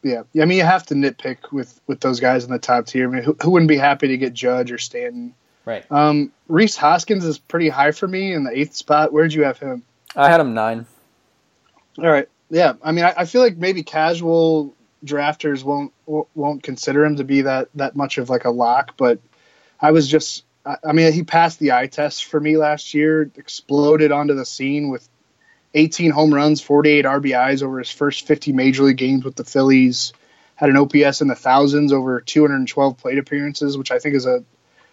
[0.03, 3.07] Yeah, I mean, you have to nitpick with with those guys in the top tier.
[3.07, 5.33] I mean, who, who wouldn't be happy to get Judge or Stanton?
[5.65, 5.89] Right.
[5.89, 9.13] Um, Rhys Hoskins is pretty high for me in the eighth spot.
[9.13, 9.83] Where'd you have him?
[10.15, 10.85] I had him nine.
[11.97, 12.27] All right.
[12.49, 17.23] Yeah, I mean, I, I feel like maybe casual drafters won't won't consider him to
[17.23, 19.19] be that that much of like a lock, but
[19.79, 24.11] I was just I mean, he passed the eye test for me last year, exploded
[24.11, 25.07] onto the scene with
[25.73, 30.13] 18 home runs, 48 RBIs over his first 50 major league games with the Phillies.
[30.55, 34.43] Had an OPS in the thousands over 212 plate appearances, which I think is a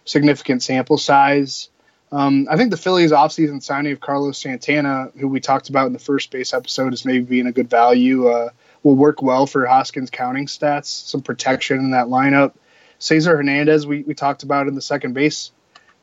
[0.05, 1.69] significant sample size.
[2.11, 5.93] Um, I think the Phillies' offseason signing of Carlos Santana, who we talked about in
[5.93, 8.49] the first base episode, is maybe being a good value, uh,
[8.83, 12.53] will work well for Hoskins' counting stats, some protection in that lineup.
[12.99, 15.51] Cesar Hernandez, we, we talked about in the second base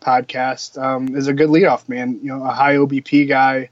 [0.01, 3.69] podcast, um, is a good leadoff man, you know, a high OBP guy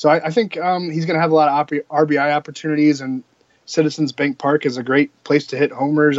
[0.00, 3.22] so I, I think um, he's going to have a lot of RBI opportunities, and
[3.66, 6.18] Citizens Bank Park is a great place to hit homers.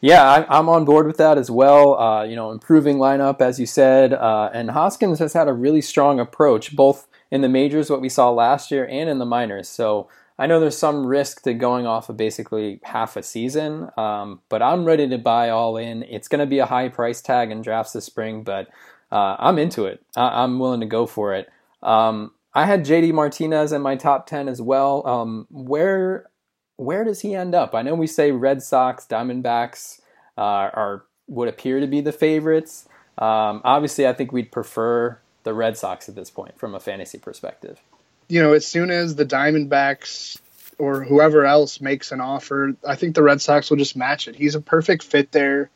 [0.00, 1.96] Yeah, I, am on board with that as well.
[1.96, 5.80] Uh, you know, improving lineup, as you said, uh, and Hoskins has had a really
[5.80, 9.68] strong approach, both in the majors, what we saw last year, and in the minors.
[9.68, 14.40] So I know there's some risk to going off of basically half a season, um,
[14.48, 16.02] but I'm ready to buy all in.
[16.02, 18.66] It's going to be a high price tag in drafts this spring, but
[19.12, 20.04] uh, I'm into it.
[20.16, 21.48] I- am willing to go for it.
[21.84, 25.06] Um, I had JD Martinez in my top ten as well.
[25.06, 26.30] Um, where
[26.76, 27.74] where does he end up?
[27.74, 30.00] I know we say Red Sox, Diamondbacks
[30.36, 32.88] uh, are would appear to be the favorites.
[33.18, 37.18] Um, obviously, I think we'd prefer the Red Sox at this point from a fantasy
[37.18, 37.80] perspective.
[38.28, 40.38] You know, as soon as the Diamondbacks
[40.78, 44.36] or whoever else makes an offer, I think the Red Sox will just match it.
[44.36, 45.70] He's a perfect fit there.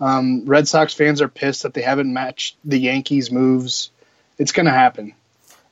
[0.00, 3.90] Um, Red Sox fans are pissed that they haven't matched the Yankees' moves.
[4.38, 5.14] It's going to happen.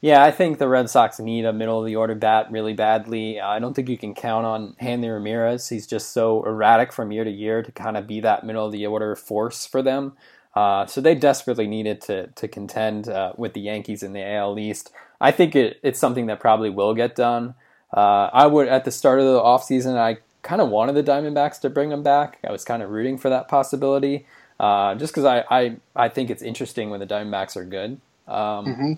[0.03, 3.39] Yeah, I think the Red Sox need a middle of the order bat really badly.
[3.39, 5.69] Uh, I don't think you can count on Hanley Ramirez.
[5.69, 8.73] He's just so erratic from year to year to kind of be that middle of
[8.73, 10.15] the order force for them.
[10.57, 14.59] Uh, so they desperately needed to to contend uh, with the Yankees in the AL
[14.59, 14.91] East.
[15.21, 17.55] I think it, it's something that probably will get done.
[17.97, 21.61] Uh, I would at the start of the offseason, I kind of wanted the Diamondbacks
[21.61, 22.41] to bring them back.
[22.47, 24.27] I was kind of rooting for that possibility,
[24.59, 28.01] uh, just because I, I I think it's interesting when the Diamondbacks are good.
[28.27, 28.93] Um, mm-hmm.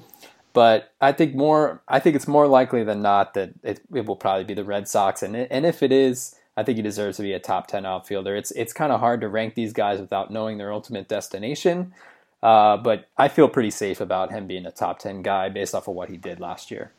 [0.54, 1.82] But I think more.
[1.88, 4.88] I think it's more likely than not that it, it will probably be the Red
[4.88, 7.84] Sox, and and if it is, I think he deserves to be a top ten
[7.84, 8.36] outfielder.
[8.36, 11.92] It's it's kind of hard to rank these guys without knowing their ultimate destination.
[12.40, 15.88] Uh, but I feel pretty safe about him being a top ten guy based off
[15.88, 16.92] of what he did last year.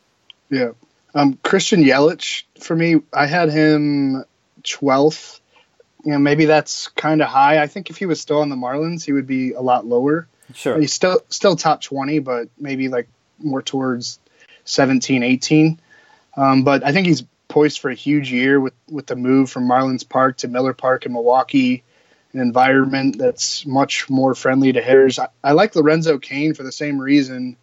[0.49, 0.71] Yeah,
[1.13, 4.25] um, Christian Yelich for me, I had him
[4.63, 5.39] twelfth.
[6.03, 7.61] You know, maybe that's kind of high.
[7.61, 10.27] I think if he was still on the Marlins, he would be a lot lower.
[10.53, 13.07] Sure, he's still still top twenty, but maybe like
[13.39, 14.19] more towards
[14.65, 15.79] 17, 18.
[16.37, 19.67] Um, but I think he's poised for a huge year with, with the move from
[19.67, 21.83] Marlins Park to Miller Park in Milwaukee,
[22.33, 25.19] an environment that's much more friendly to hitters.
[25.19, 27.55] I, I like Lorenzo Cain for the same reason,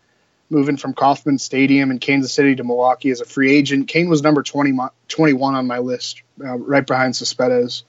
[0.49, 3.89] moving from Kauffman Stadium in Kansas City to Milwaukee as a free agent.
[3.89, 7.85] Cain was number 20, 21 on my list, uh, right behind Cespedes.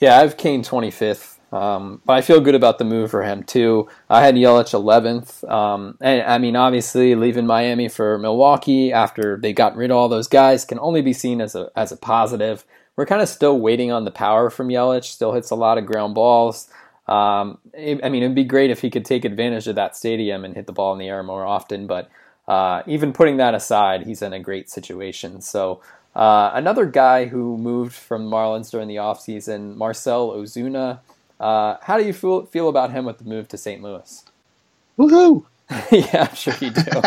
[0.00, 1.33] Yeah, I have Cain 25th.
[1.54, 3.88] Um, but I feel good about the move for him too.
[4.10, 9.52] I had Yelich 11th, um, and I mean, obviously, leaving Miami for Milwaukee after they
[9.52, 12.64] got rid of all those guys can only be seen as a as a positive.
[12.96, 15.04] We're kind of still waiting on the power from Yelich.
[15.04, 16.68] Still hits a lot of ground balls.
[17.06, 20.44] Um, it, I mean, it'd be great if he could take advantage of that stadium
[20.44, 21.86] and hit the ball in the air more often.
[21.86, 22.10] But
[22.48, 25.40] uh, even putting that aside, he's in a great situation.
[25.40, 25.80] So.
[26.16, 31.00] Uh, another guy who moved from Marlins during the offseason, Marcell Ozuna.
[31.40, 33.82] Uh, how do you feel feel about him with the move to St.
[33.82, 34.24] Louis?
[34.98, 35.44] Woohoo!
[35.90, 37.02] yeah, I'm sure you do.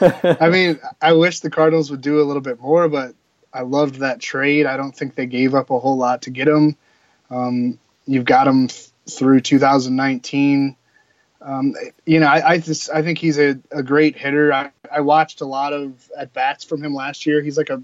[0.40, 3.14] I mean, I wish the Cardinals would do a little bit more, but
[3.52, 4.66] I loved that trade.
[4.66, 6.76] I don't think they gave up a whole lot to get him.
[7.30, 10.76] Um, you've got him th- through 2019.
[11.42, 14.52] Um, you know, I, I, just I think he's a, a great hitter.
[14.52, 17.42] I, I watched a lot of at bats from him last year.
[17.42, 17.82] He's like a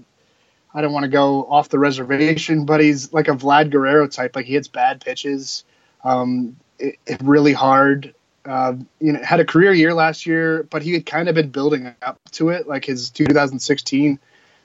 [0.73, 4.35] I don't want to go off the reservation, but he's like a Vlad Guerrero type.
[4.35, 5.63] Like he hits bad pitches
[6.03, 8.13] um, it, it really hard.
[8.45, 11.49] Uh, you know, had a career year last year, but he had kind of been
[11.49, 12.67] building up to it.
[12.67, 14.19] Like his 2016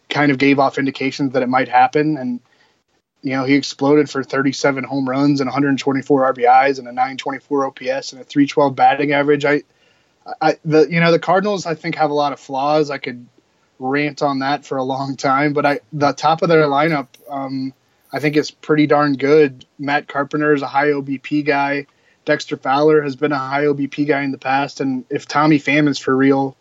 [0.08, 2.40] kind of gave off indications that it might happen, and
[3.22, 8.12] you know he exploded for 37 home runs and 124 RBIs and a 924 OPS
[8.12, 9.44] and a 312 batting average.
[9.44, 9.62] I,
[10.40, 12.90] I the you know the Cardinals I think have a lot of flaws.
[12.90, 13.28] I could
[13.78, 17.08] rant on that for a long time, but I the top of their lineup.
[17.30, 17.72] Um,
[18.12, 19.64] I think it's pretty darn good.
[19.78, 21.86] Matt Carpenter is a high OBP guy.
[22.24, 25.88] Dexter Fowler has been a high OBP guy in the past, and if Tommy Pham
[25.88, 26.56] is for real,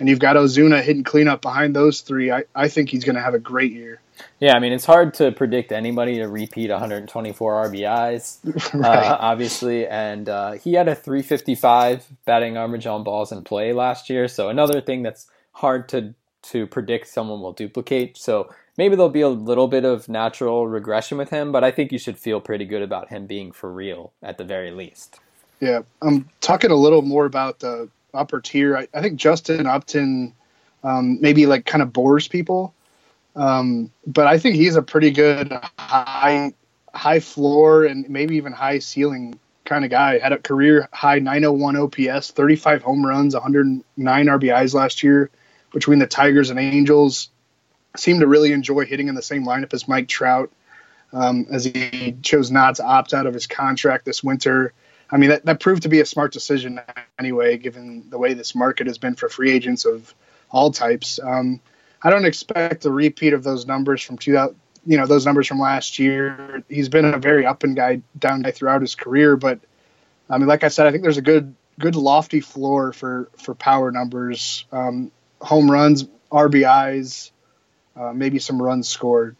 [0.00, 3.22] and you've got Ozuna hitting cleanup behind those three, I, I think he's going to
[3.22, 4.00] have a great year.
[4.40, 8.84] Yeah, I mean, it's hard to predict anybody to repeat 124 RBIs, right.
[8.84, 9.86] uh, obviously.
[9.86, 14.28] And uh, he had a 355 batting average on balls in play last year.
[14.28, 18.16] So another thing that's hard to to predict someone will duplicate.
[18.16, 21.92] So maybe there'll be a little bit of natural regression with him, but I think
[21.92, 25.20] you should feel pretty good about him being for real at the very least.
[25.60, 28.76] Yeah, I'm talking a little more about the upper tier.
[28.76, 30.34] I, I think Justin Upton
[30.82, 32.74] um, maybe like kind of bores people,
[33.36, 36.52] um, but I think he's a pretty good high
[36.94, 40.18] high floor and maybe even high ceiling kind of guy.
[40.18, 45.30] Had a career high 901 OPS, 35 home runs, 109 RBIs last year
[45.72, 47.30] between the Tigers and Angels.
[47.96, 50.50] Seemed to really enjoy hitting in the same lineup as Mike Trout,
[51.12, 54.72] um, as he chose not to opt out of his contract this winter.
[55.10, 56.80] I mean, that, that proved to be a smart decision
[57.18, 60.14] anyway, given the way this market has been for free agents of
[60.50, 61.20] all types.
[61.22, 61.60] Um,
[62.02, 65.60] I don't expect a repeat of those numbers from 2000, you know, those numbers from
[65.60, 66.62] last year.
[66.68, 69.60] He's been a very up and guy, down guy throughout his career, but
[70.28, 73.54] I mean, like I said, I think there's a good, good lofty floor for for
[73.54, 77.30] power numbers, um, home runs, RBIs,
[77.96, 79.36] uh, maybe some runs scored.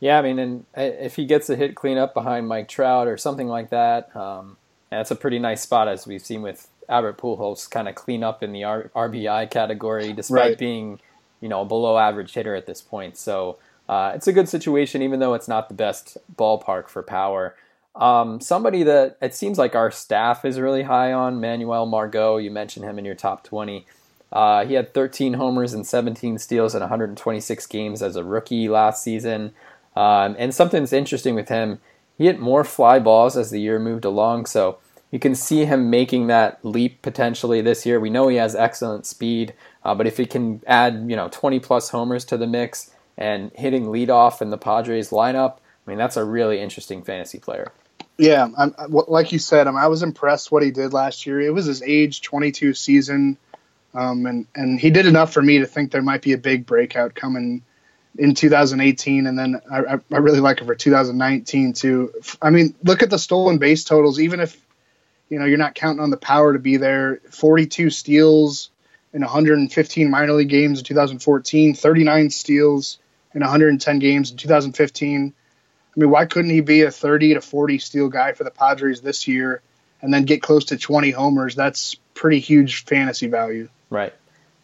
[0.00, 3.16] Yeah, I mean, and uh, if he gets a hit cleanup behind Mike Trout or
[3.16, 4.56] something like that, um,
[4.90, 8.42] that's a pretty nice spot as we've seen with Albert Pujols kind of clean up
[8.42, 10.58] in the R- RBI category despite right.
[10.58, 11.00] being,
[11.40, 13.16] you know, a below average hitter at this point.
[13.16, 13.58] So
[13.88, 17.56] uh, it's a good situation, even though it's not the best ballpark for power.
[17.94, 22.36] Um, somebody that it seems like our staff is really high on, Manuel Margot.
[22.36, 23.86] You mentioned him in your top 20.
[24.32, 29.02] Uh, he had 13 homers and 17 steals in 126 games as a rookie last
[29.02, 29.52] season.
[29.96, 31.80] Um, and something's interesting with him
[32.20, 34.76] he hit more fly balls as the year moved along, so
[35.10, 37.98] you can see him making that leap potentially this year.
[37.98, 41.60] We know he has excellent speed, uh, but if he can add you know 20
[41.60, 45.54] plus homers to the mix and hitting leadoff in the Padres lineup,
[45.86, 47.72] I mean that's a really interesting fantasy player.
[48.18, 51.40] Yeah, I'm, like you said, I was impressed what he did last year.
[51.40, 53.38] It was his age 22 season,
[53.94, 56.66] um, and and he did enough for me to think there might be a big
[56.66, 57.62] breakout coming
[58.18, 62.12] in 2018, and then I, I really like it for 2019 too.
[62.40, 64.20] I mean, look at the stolen base totals.
[64.20, 64.56] Even if
[65.28, 68.70] you know you're not counting on the power to be there, 42 steals
[69.12, 72.98] in 115 minor league games in 2014, 39 steals
[73.34, 75.34] in 110 games in 2015.
[75.96, 79.00] I mean, why couldn't he be a 30 to 40 steal guy for the Padres
[79.00, 79.62] this year,
[80.00, 81.56] and then get close to 20 homers?
[81.56, 83.68] That's pretty huge fantasy value.
[83.90, 84.14] Right.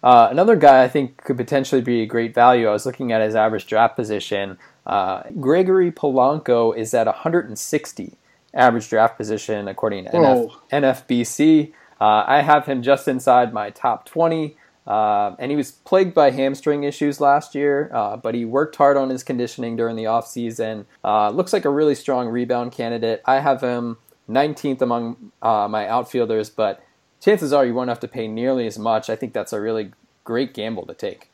[0.02, 2.68] Uh, another guy I think could potentially be a great value.
[2.68, 4.58] I was looking at his average draft position.
[4.86, 8.16] Uh, Gregory Polanco is at 160
[8.54, 11.72] average draft position according to NF- NFBC.
[12.00, 14.56] Uh, I have him just inside my top 20.
[14.86, 18.96] Uh, and he was plagued by hamstring issues last year, uh, but he worked hard
[18.96, 20.84] on his conditioning during the offseason.
[21.04, 23.20] Uh, looks like a really strong rebound candidate.
[23.24, 23.96] I have him
[24.30, 26.80] 19th among uh, my outfielders, but
[27.20, 29.10] chances are you won't have to pay nearly as much.
[29.10, 29.92] I think that's a really
[30.24, 31.30] great gamble to take.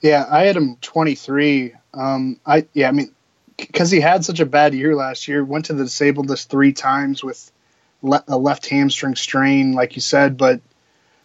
[0.00, 1.74] Yeah, I had him 23.
[1.94, 3.12] Um, I yeah, I mean,
[3.56, 6.72] because he had such a bad year last year, went to the disabled list three
[6.72, 7.52] times with
[8.02, 10.60] le- a left hamstring strain, like you said, but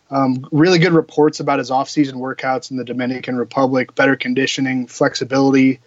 [0.10, 5.80] um, really good reports about his offseason workouts in the Dominican Republic, better conditioning, flexibility.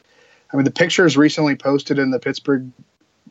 [0.53, 2.71] I mean, the pictures recently posted in the Pittsburgh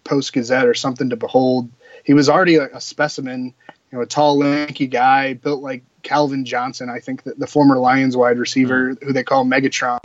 [0.04, 1.70] Post Gazette are something to behold.
[2.04, 3.54] He was already a, a specimen
[3.92, 7.78] you know, a tall, lanky guy built like Calvin Johnson, I think the, the former
[7.78, 9.06] Lions wide receiver mm-hmm.
[9.06, 10.00] who they call Megatron.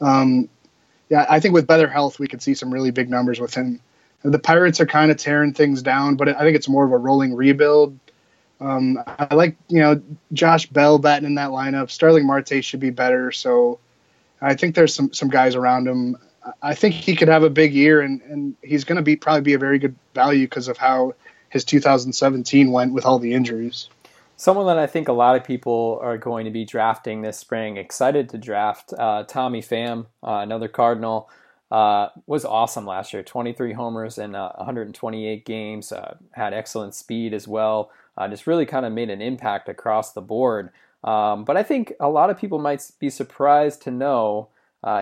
[0.00, 0.48] Um,
[1.08, 3.80] yeah, I think with better health, we could see some really big numbers with him.
[4.22, 6.98] The Pirates are kind of tearing things down, but I think it's more of a
[6.98, 7.98] rolling rebuild.
[8.60, 11.90] Um, I like, you know, Josh Bell batting in that lineup.
[11.90, 13.32] Starling Marte should be better.
[13.32, 13.78] So
[14.40, 16.16] I think there's some, some guys around him.
[16.62, 19.42] I think he could have a big year, and, and he's going to be probably
[19.42, 21.14] be a very good value because of how
[21.50, 23.88] his 2017 went with all the injuries.
[24.36, 27.76] Someone that I think a lot of people are going to be drafting this spring,
[27.76, 31.28] excited to draft, uh, Tommy Pham, uh, another Cardinal,
[31.70, 33.22] uh, was awesome last year.
[33.22, 37.90] 23 homers in uh, 128 games, uh, had excellent speed as well.
[38.16, 40.70] Uh, just really kind of made an impact across the board.
[41.04, 44.48] Um, but I think a lot of people might be surprised to know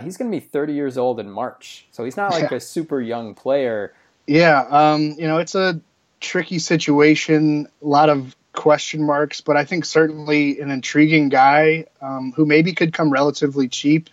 [0.03, 1.87] he's going to be 30 years old in March.
[1.93, 3.95] So he's not like a super young player.
[4.27, 5.81] Yeah, um, you know, it's a
[6.21, 12.33] tricky situation, a lot of question marks, but I think certainly an intriguing guy um,
[12.35, 14.11] who maybe could come relatively cheap.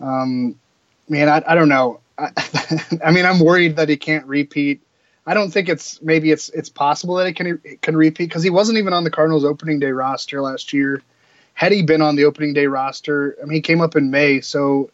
[0.00, 0.58] Um,
[1.08, 2.00] man, I, I don't know.
[2.16, 2.30] I,
[3.04, 4.80] I, mean, I'm worried that he can't repeat.
[5.26, 8.50] I don't think it's maybe it's it's possible that he can can repeat because he
[8.50, 11.02] wasn't even on the Cardinals opening day roster last year.
[11.52, 14.40] had he been on the opening day roster, I mean, he came up in May,
[14.40, 14.90] so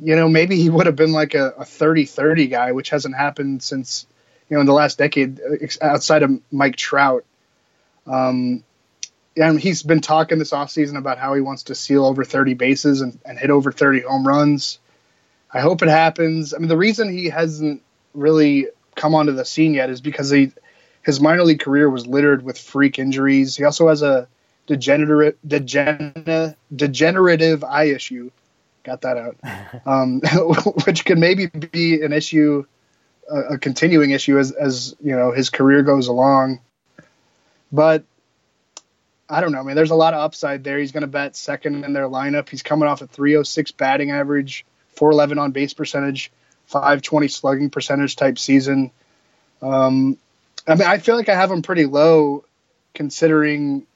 [0.00, 3.62] you know maybe he would have been like a, a 30-30 guy, which hasn't happened
[3.62, 4.06] since
[4.48, 5.40] you know in the last decade
[5.80, 7.24] outside of Mike Trout.
[8.06, 8.64] Um,
[9.36, 13.00] and he's been talking this offseason about how he wants to seal over 30 bases
[13.00, 14.80] and, and hit over 30 home runs.
[15.52, 16.52] I hope it happens.
[16.52, 17.82] I mean, the reason he hasn't
[18.14, 20.52] really come onto the scene yet is because he
[21.02, 23.56] his minor league career was littered with freak injuries.
[23.56, 24.28] He also has a
[24.66, 28.30] degenerate degener, degenerative eye issue.
[28.82, 29.36] Got that out,
[29.86, 30.20] um,
[30.84, 32.66] which could maybe be an issue,
[33.30, 36.60] a, continuing issue as as you know his career goes along.
[37.70, 38.04] But
[39.28, 39.76] I don't know, man.
[39.76, 40.78] There's a lot of upside there.
[40.78, 42.48] He's going to bat second in their lineup.
[42.48, 44.64] He's coming off a 306 batting average,
[44.96, 46.32] 411 on base percentage,
[46.66, 48.90] 520 slugging percentage type season.
[49.60, 50.16] Um,
[50.66, 52.44] I mean, I feel like I have him pretty low
[52.94, 53.86] considering,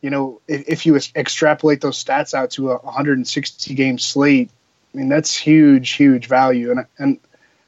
[0.00, 4.50] you know, if, if you extrapolate those stats out to a 160 game slate,
[4.94, 6.70] I mean, that's huge, huge value.
[6.70, 7.18] And, and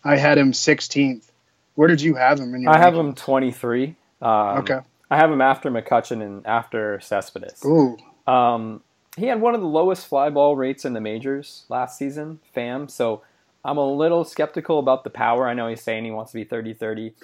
[0.05, 1.31] I had him 16th.
[1.75, 2.55] Where did you have him?
[2.55, 3.97] In your I have him 23.
[4.21, 4.81] Um, okay.
[5.11, 7.65] I have him after McCutchen and after Cespedes.
[7.65, 7.97] Ooh.
[8.27, 8.83] Um,
[9.17, 12.89] he had one of the lowest fly ball rates in the majors last season, FAM.
[12.89, 13.23] So
[13.65, 15.47] I'm a little skeptical about the power.
[15.47, 17.15] I know he's saying he wants to be 30 30.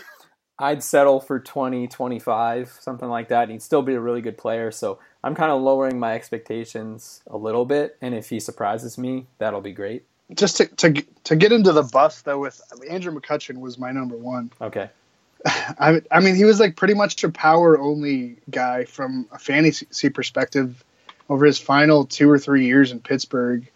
[0.59, 3.45] I'd settle for 20 25, something like that.
[3.45, 4.71] And he'd still be a really good player.
[4.71, 7.97] So I'm kind of lowering my expectations a little bit.
[8.01, 10.05] And if he surprises me, that'll be great.
[10.35, 14.17] Just to, to, to get into the bus, though, with Andrew McCutchen was my number
[14.17, 14.53] one.
[14.61, 14.91] Okay.
[15.47, 20.11] I, I mean, he was like pretty much a power only guy from a fantasy
[20.11, 20.85] perspective
[21.29, 23.71] over his final two or three years in Pittsburgh,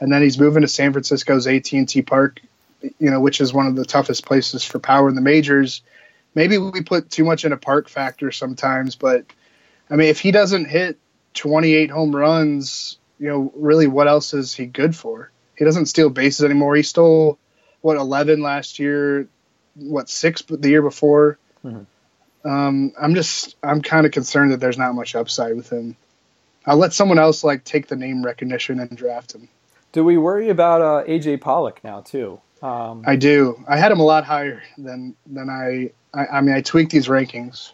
[0.00, 2.40] and then he's moving to San Francisco's AT&T Park,
[2.80, 5.82] you know, which is one of the toughest places for power in the majors.
[6.34, 9.24] Maybe we put too much in a park factor sometimes, but
[9.90, 10.98] I mean, if he doesn't hit
[11.34, 15.30] 28 home runs, you know, really, what else is he good for?
[15.58, 16.76] He doesn't steal bases anymore.
[16.76, 17.38] He stole
[17.80, 19.28] what 11 last year
[19.74, 21.38] what six the year before.
[21.64, 22.48] Mm-hmm.
[22.48, 25.96] Um, I'm just I'm kind of concerned that there's not much upside with him.
[26.66, 29.48] I'll let someone else like take the name recognition and draft him.
[29.92, 32.40] Do we worry about uh, AJ Pollock now too?
[32.62, 33.64] Um, I do.
[33.68, 36.38] I had him a lot higher than than I, I.
[36.38, 37.72] I mean, I tweaked these rankings.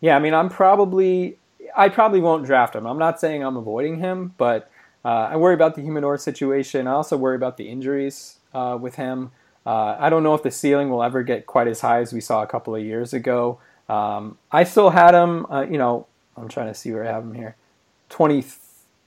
[0.00, 1.38] Yeah, I mean, I'm probably
[1.76, 2.86] I probably won't draft him.
[2.86, 4.69] I'm not saying I'm avoiding him, but
[5.08, 6.86] I worry about the Humidor situation.
[6.86, 9.32] I also worry about the injuries uh, with him.
[9.64, 12.20] Uh, I don't know if the ceiling will ever get quite as high as we
[12.20, 13.58] saw a couple of years ago.
[13.88, 17.24] Um, I still had him, uh, you know, I'm trying to see where I have
[17.24, 17.56] him here,
[18.08, 18.44] 20,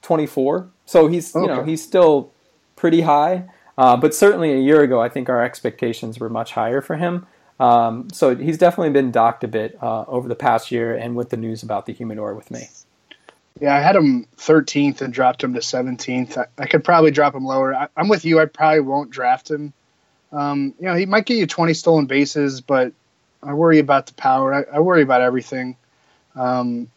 [0.02, 0.68] 24.
[0.86, 1.42] So he's, okay.
[1.42, 2.30] you know, he's still
[2.76, 3.44] pretty high.
[3.76, 7.26] Uh, but certainly a year ago, I think our expectations were much higher for him.
[7.58, 11.30] Um, so he's definitely been docked a bit uh, over the past year, and with
[11.30, 12.68] the news about the humidor with me.
[13.60, 16.36] Yeah, I had him 13th and dropped him to 17th.
[16.36, 17.74] I, I could probably drop him lower.
[17.74, 18.40] I, am with you.
[18.40, 19.72] I probably won't draft him
[20.34, 22.92] um, you know, he might get you 20 stolen bases, but
[23.42, 24.52] I worry about the power.
[24.52, 25.76] I, I worry about everything.
[26.34, 26.90] Um,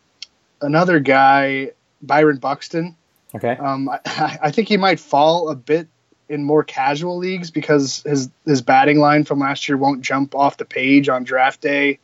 [0.59, 2.95] another guy, Byron Buxton.
[3.35, 3.55] Okay.
[3.55, 5.87] Um, I, I, think he might fall a bit
[6.29, 10.57] in more casual leagues because his his batting line from last year won't jump off
[10.57, 11.99] the page on draft day.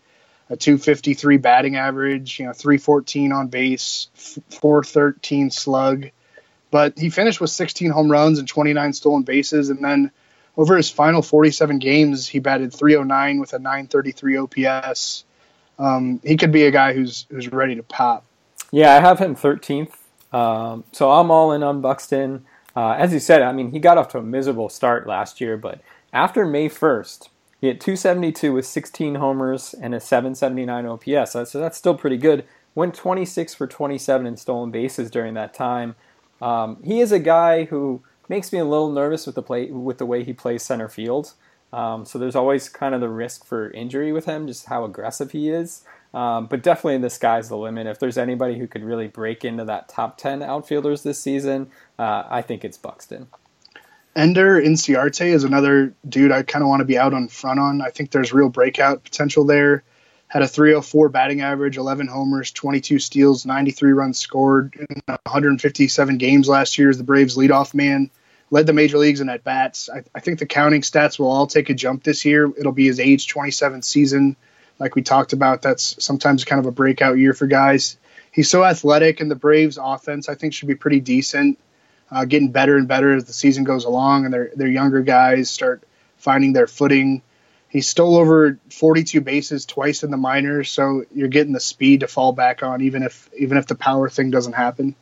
[0.50, 4.10] A 253 batting average, you know, 314 on base,
[4.50, 6.10] 413 slug.
[6.70, 10.12] But he finished with 16 home runs and 29 stolen bases, and then
[10.58, 15.26] over his final 47 games, he batted 309 with a 933 OPS.
[15.80, 18.26] Um, he could be a guy who's who's ready to pop.
[18.72, 19.94] Yeah, I have him 13th.
[20.32, 22.46] Um, so I'm all in on Buxton.
[22.76, 25.58] Uh, as you said, I mean, he got off to a miserable start last year,
[25.58, 25.80] but
[26.12, 27.30] after May 1st,
[27.64, 31.32] he hit 272 with 16 homers and a 779 OPS.
[31.32, 32.44] So that's still pretty good.
[32.76, 35.96] Went 26 for 27 in stolen bases during that time.
[36.42, 39.98] Um, he is a guy who makes me a little nervous with the play with
[39.98, 41.36] the way he plays center field.
[41.72, 45.32] Um, so there's always kind of the risk for injury with him, just how aggressive
[45.32, 45.86] he is.
[46.14, 47.88] Um, but definitely the sky's the limit.
[47.88, 52.26] If there's anybody who could really break into that top 10 outfielders this season, uh,
[52.30, 53.28] I think it's Buxton.
[54.16, 57.82] Ender Inciarte is another dude I kind of want to be out on front on.
[57.82, 59.84] I think there's real breakout potential there.
[60.28, 66.48] Had a 304 batting average, 11 homers, 22 steals, 93 runs scored in 157 games
[66.48, 68.10] last year as the Braves leadoff man
[68.54, 69.90] led the major leagues in at bats.
[69.90, 72.52] I, I, think the counting stats will all take a jump this year.
[72.56, 74.36] It'll be his age 27 season,
[74.78, 75.64] like we talked about.
[75.64, 77.98] That's sometimes kind of a breakout year for guys.
[78.32, 81.58] He's so athletic, and the Braves' offense I think should be pretty decent,
[82.12, 85.50] uh, getting better and better as the season goes along, and their their younger guys
[85.50, 85.84] start
[86.18, 87.22] finding their footing.
[87.70, 92.08] He stole over 42 bases twice in the minors, so you're getting the speed to
[92.08, 94.96] fall back on, even if even if the power thing doesn't happen.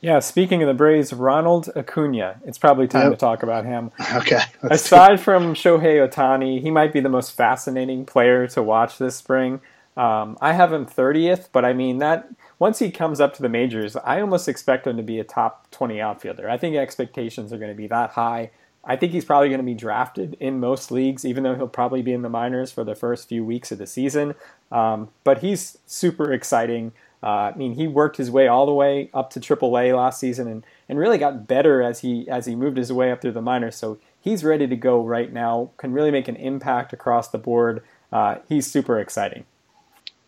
[0.00, 2.40] Yeah, speaking of the Braves, Ronald Acuna.
[2.44, 3.12] It's probably time yep.
[3.12, 3.90] to talk about him.
[4.14, 4.40] Okay.
[4.62, 9.60] Aside from Shohei Ohtani, he might be the most fascinating player to watch this spring.
[9.96, 12.28] Um, I have him 30th, but I mean that
[12.58, 15.70] once he comes up to the majors, I almost expect him to be a top
[15.70, 16.48] 20 outfielder.
[16.48, 18.50] I think expectations are going to be that high.
[18.86, 22.02] I think he's probably going to be drafted in most leagues, even though he'll probably
[22.02, 24.34] be in the minors for the first few weeks of the season.
[24.70, 26.92] Um, but he's super exciting.
[27.22, 30.46] Uh, I mean, he worked his way all the way up to AAA last season,
[30.46, 33.42] and, and really got better as he as he moved his way up through the
[33.42, 33.74] minors.
[33.74, 35.70] So he's ready to go right now.
[35.78, 37.82] Can really make an impact across the board.
[38.12, 39.44] Uh, he's super exciting.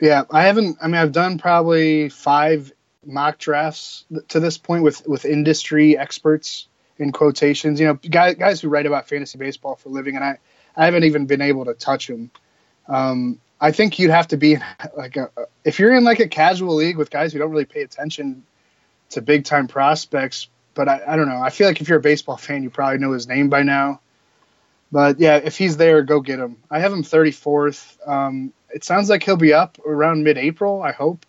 [0.01, 0.79] Yeah, I haven't.
[0.81, 2.73] I mean, I've done probably five
[3.05, 6.69] mock drafts to this point with with industry experts
[6.99, 7.81] in quotations.
[7.81, 10.39] You know, guys guys who write about fantasy baseball for a living, and I
[10.77, 12.31] I haven't even been able to touch them.
[12.87, 14.59] Um, I think you'd have to be
[14.97, 15.31] like a
[15.65, 18.45] if you're in like a casual league with guys who don't really pay attention
[19.11, 20.49] to big time prospects.
[20.75, 21.41] But I, I don't know.
[21.43, 24.01] I feel like if you're a baseball fan, you probably know his name by now.
[24.91, 26.57] But yeah, if he's there, go get him.
[26.71, 28.09] I have him 34th.
[28.09, 30.83] Um, it sounds like he'll be up around mid-April.
[30.83, 31.27] I hope.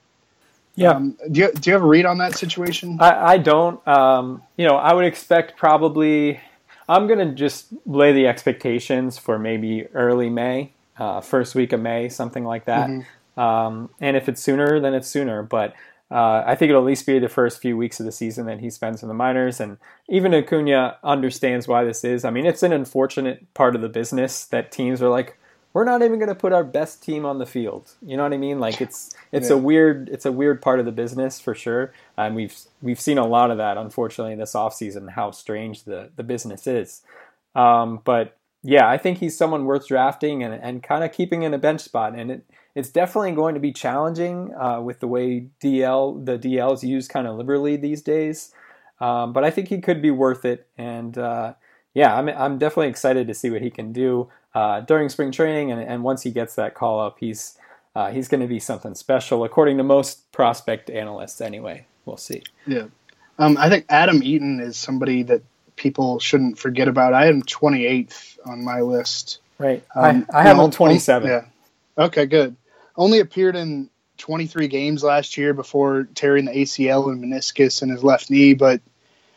[0.76, 0.92] Yeah.
[0.92, 2.98] Um, do you do you have a read on that situation?
[3.02, 3.86] I, I don't.
[3.86, 6.40] Um, you know, I would expect probably.
[6.88, 12.08] I'm gonna just lay the expectations for maybe early May, uh, first week of May,
[12.08, 12.90] something like that.
[12.90, 13.40] Mm-hmm.
[13.40, 15.44] Um, and if it's sooner, then it's sooner.
[15.44, 15.74] But
[16.12, 18.60] uh, I think it'll at least be the first few weeks of the season that
[18.60, 19.60] he spends in the minors.
[19.60, 22.26] And even Acuna understands why this is.
[22.26, 25.38] I mean, it's an unfortunate part of the business that teams are like,
[25.72, 27.92] we're not even going to put our best team on the field.
[28.02, 28.60] You know what I mean?
[28.60, 29.56] Like it's it's yeah.
[29.56, 31.94] a weird it's a weird part of the business for sure.
[32.18, 36.24] And we've we've seen a lot of that unfortunately this offseason how strange the the
[36.24, 37.04] business is.
[37.54, 41.54] Um, but yeah, I think he's someone worth drafting and, and kind of keeping in
[41.54, 42.18] a bench spot.
[42.18, 42.46] And it,
[42.76, 47.10] it's definitely going to be challenging uh, with the way DL the DL is used
[47.10, 48.54] kind of liberally these days.
[49.00, 50.68] Um, but I think he could be worth it.
[50.78, 51.54] And uh,
[51.94, 55.72] yeah, I'm I'm definitely excited to see what he can do uh, during spring training,
[55.72, 57.58] and, and once he gets that call up, he's
[57.96, 61.42] uh, he's going to be something special, according to most prospect analysts.
[61.42, 62.44] Anyway, we'll see.
[62.68, 62.86] Yeah,
[63.38, 65.42] um, I think Adam Eaton is somebody that
[65.80, 67.16] people shouldn't forget about.
[67.16, 69.40] I am 28th on my list.
[69.58, 71.30] Right, um, I, I have him 27.
[71.30, 71.46] Yeah.
[71.98, 72.56] Okay, good.
[72.96, 78.04] Only appeared in 23 games last year before tearing the ACL and meniscus in his
[78.04, 78.82] left knee, but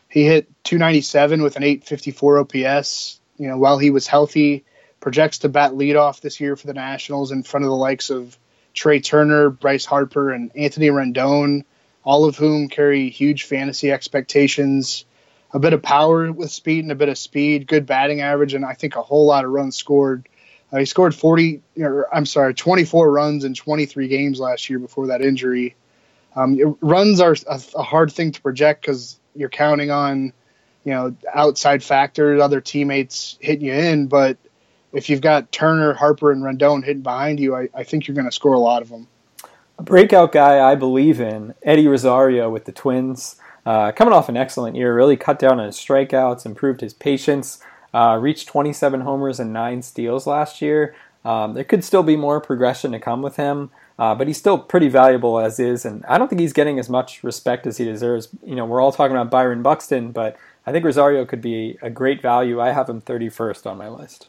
[0.09, 3.19] he hit 297 with an 854 OPS.
[3.37, 4.63] You know, while he was healthy,
[4.99, 8.37] projects to bat leadoff this year for the Nationals in front of the likes of
[8.73, 11.63] Trea Turner, Bryce Harper, and Anthony Rendon,
[12.03, 15.05] all of whom carry huge fantasy expectations.
[15.53, 18.65] A bit of power with speed and a bit of speed, good batting average, and
[18.65, 20.27] I think a whole lot of runs scored.
[20.71, 25.07] Uh, he scored 40, or I'm sorry, 24 runs in 23 games last year before
[25.07, 25.75] that injury.
[26.35, 30.33] Um, runs are a, a, hard thing to project because you're counting on,
[30.83, 34.37] you know, outside factors, other teammates hitting you in, but–
[34.93, 38.27] if you've got Turner, Harper, and Rendon hitting behind you, I, I think you're going
[38.27, 39.07] to score a lot of them.
[39.79, 43.35] A breakout guy I believe in, Eddie Rosario with the Twins.
[43.65, 47.59] Uh, coming off an excellent year, really cut down on his strikeouts, improved his patience,
[47.93, 50.95] uh, reached 27 homers and 9 steals last year.
[51.23, 54.57] Um, there could still be more progression to come with him, uh, but he's still
[54.57, 57.85] pretty valuable as is, and I don't think he's getting as much respect as he
[57.85, 58.27] deserves.
[58.45, 61.89] You know, we're all talking about Byron Buxton, but I think Rosario could be a
[61.89, 62.59] great value.
[62.59, 64.27] I have him 31st on my list.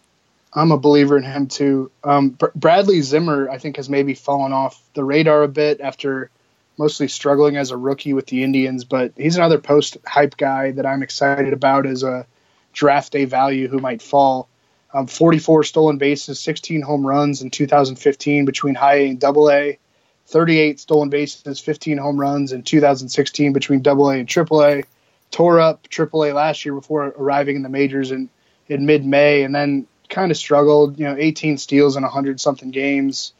[0.52, 1.90] I'm a believer in him too.
[2.04, 6.30] Um, Br- Bradley Zimmer, I think, has maybe fallen off the radar a bit after
[6.76, 10.86] mostly struggling as a rookie with the Indians, but he's another post hype guy that
[10.86, 12.26] I'm excited about as a
[12.72, 14.48] draft day value who might fall.
[14.92, 19.78] Um, 44 stolen bases, 16 home runs in 2015 between high A and double A,
[20.26, 24.82] 38 stolen bases, 15 home runs in 2016 between double A and triple A.
[25.30, 28.30] Tore up triple A last year before arriving in the majors in,
[28.68, 30.98] in mid May, and then kind of struggled.
[30.98, 33.32] You know, 18 steals in 100 something games,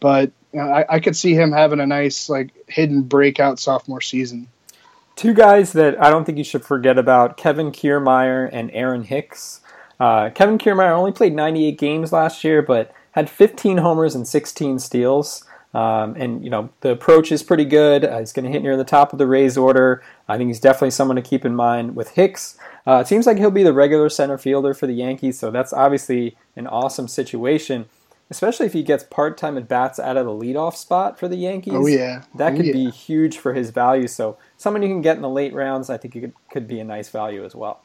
[0.00, 4.00] but you know, I, I could see him having a nice like hidden breakout sophomore
[4.00, 4.48] season.
[5.14, 9.60] Two guys that I don't think you should forget about: Kevin Kiermaier and Aaron Hicks.
[10.00, 14.78] Uh, Kevin Kiermaier only played 98 games last year, but had 15 homers and 16
[14.78, 15.44] steals.
[15.74, 18.02] Um, and you know the approach is pretty good.
[18.02, 20.02] Uh, he's going to hit near the top of the Rays order.
[20.26, 22.56] I think he's definitely someone to keep in mind with Hicks.
[22.86, 25.74] Uh, it seems like he'll be the regular center fielder for the Yankees, so that's
[25.74, 27.90] obviously an awesome situation,
[28.30, 31.36] especially if he gets part time at bats out of the leadoff spot for the
[31.36, 31.74] Yankees.
[31.74, 32.22] Oh, yeah.
[32.34, 32.72] That oh, could yeah.
[32.72, 34.08] be huge for his value.
[34.08, 36.84] So, someone you can get in the late rounds, I think could, could be a
[36.84, 37.82] nice value as well.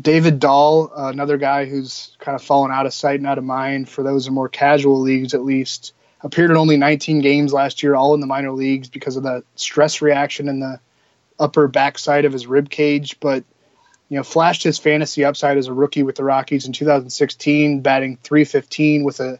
[0.00, 3.44] David Dahl, uh, another guy who's kind of fallen out of sight and out of
[3.44, 7.82] mind for those in more casual leagues, at least, appeared in only 19 games last
[7.82, 10.78] year, all in the minor leagues because of the stress reaction in the
[11.40, 13.18] upper backside of his rib cage.
[13.18, 13.42] But
[14.10, 18.18] you know, flashed his fantasy upside as a rookie with the Rockies in 2016, batting
[18.22, 19.38] 315 with a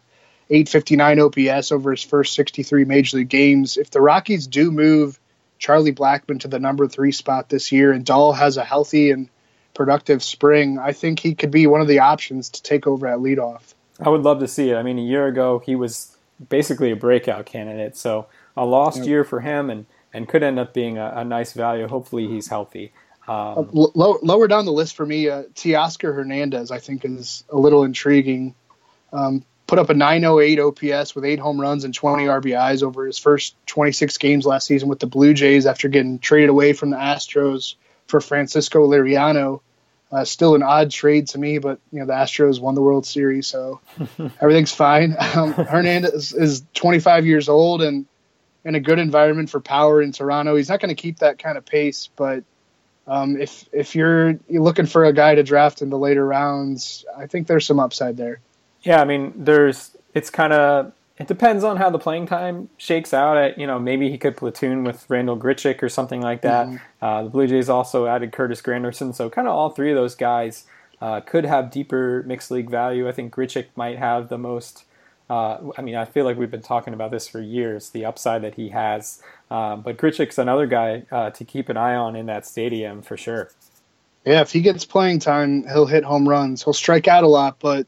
[0.49, 3.77] 859 OPS over his first 63 major league games.
[3.77, 5.19] If the Rockies do move
[5.59, 9.29] Charlie Blackmon to the number three spot this year and Dahl has a healthy and
[9.73, 13.19] productive spring, I think he could be one of the options to take over at
[13.19, 13.73] leadoff.
[13.99, 14.77] I would love to see it.
[14.77, 16.15] I mean, a year ago he was
[16.49, 19.07] basically a breakout candidate, so a lost yep.
[19.07, 21.87] year for him, and and could end up being a, a nice value.
[21.87, 22.91] Hopefully, he's healthy.
[23.31, 27.57] Um, low, lower down the list for me, uh, Teoscar Hernandez, I think, is a
[27.57, 28.55] little intriguing.
[29.13, 33.17] Um, put up a 908 OPS with eight home runs and 20 RBIs over his
[33.17, 36.97] first 26 games last season with the Blue Jays after getting traded away from the
[36.97, 37.75] Astros
[38.07, 39.61] for Francisco Liriano.
[40.11, 43.05] Uh, still an odd trade to me, but you know the Astros won the World
[43.05, 43.79] Series, so
[44.41, 45.15] everything's fine.
[45.35, 48.05] Um, Hernandez is 25 years old and
[48.65, 50.57] in a good environment for power in Toronto.
[50.57, 52.43] He's not going to keep that kind of pace, but
[53.11, 57.03] um, if if you're, you're looking for a guy to draft in the later rounds,
[57.17, 58.39] I think there's some upside there.
[58.83, 63.13] Yeah, I mean, there's it's kind of it depends on how the playing time shakes
[63.13, 63.35] out.
[63.35, 66.67] At you know, maybe he could platoon with Randall Grichuk or something like that.
[66.67, 67.05] Mm-hmm.
[67.05, 70.15] Uh, the Blue Jays also added Curtis Granderson, so kind of all three of those
[70.15, 70.65] guys
[71.01, 73.09] uh, could have deeper mixed league value.
[73.09, 74.85] I think Grichuk might have the most.
[75.31, 78.41] Uh, I mean, I feel like we've been talking about this for years, the upside
[78.41, 79.23] that he has.
[79.49, 83.15] Um, but Grichuk's another guy uh, to keep an eye on in that stadium for
[83.15, 83.49] sure.
[84.25, 86.65] Yeah, if he gets playing time, he'll hit home runs.
[86.65, 87.87] He'll strike out a lot, but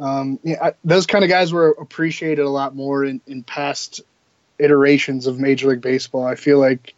[0.00, 4.00] um, yeah, I, those kind of guys were appreciated a lot more in, in past
[4.58, 6.26] iterations of Major League Baseball.
[6.26, 6.96] I feel like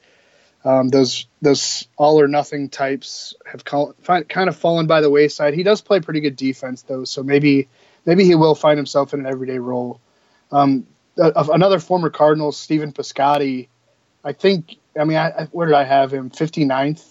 [0.64, 5.52] um, those those all or nothing types have call, kind of fallen by the wayside.
[5.52, 7.68] He does play pretty good defense though, so maybe
[8.06, 10.00] maybe he will find himself in an everyday role.
[10.50, 10.86] Um,
[11.18, 13.68] uh, another former Cardinal, Stephen Piscotty,
[14.24, 14.76] I think.
[14.98, 16.30] I mean, I, where did I have him?
[16.30, 17.04] 59th,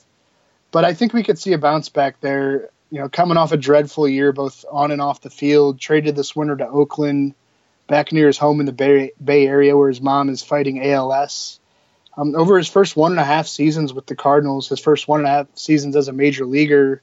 [0.72, 3.58] but I think we could see a bounce back there you know, coming off a
[3.58, 7.34] dreadful year, both on and off the field, traded this winter to Oakland,
[7.88, 11.60] back near his home in the Bay, Bay Area where his mom is fighting ALS.
[12.18, 15.20] Um, over his first one and a half seasons with the Cardinals, his first one
[15.20, 17.02] and a half seasons as a major leaguer,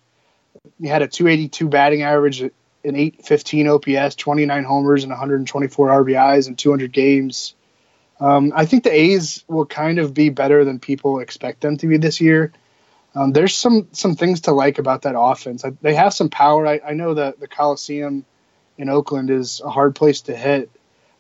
[0.81, 2.51] he had a 282 batting average,
[2.85, 7.55] an 815 OPS, 29 homers, and 124 RBIs in 200 games.
[8.21, 11.87] Um, I think the A's will kind of be better than people expect them to
[11.87, 12.53] be this year.
[13.15, 15.65] Um, there's some some things to like about that offense.
[15.83, 16.67] They have some power.
[16.67, 18.25] I, I know that the Coliseum
[18.79, 20.71] in Oakland is a hard place to hit,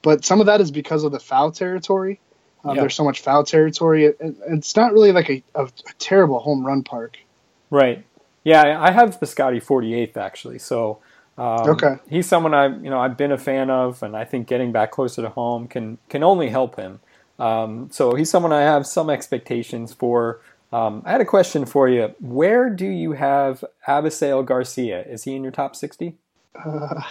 [0.00, 2.20] but some of that is because of the foul territory.
[2.64, 4.06] Um, There's so much foul territory.
[4.06, 7.18] It, it, it's not really like a, a, a, terrible home run park.
[7.70, 8.04] Right.
[8.44, 10.60] Yeah, I have Piscotty 48th actually.
[10.60, 11.00] So
[11.38, 14.46] um, okay, he's someone I you know I've been a fan of, and I think
[14.46, 17.00] getting back closer to home can can only help him.
[17.38, 20.40] Um, so he's someone I have some expectations for.
[20.72, 22.14] Um, I had a question for you.
[22.18, 25.02] Where do you have Avisail Garcia?
[25.02, 26.16] Is he in your top 60?
[26.54, 27.02] Uh,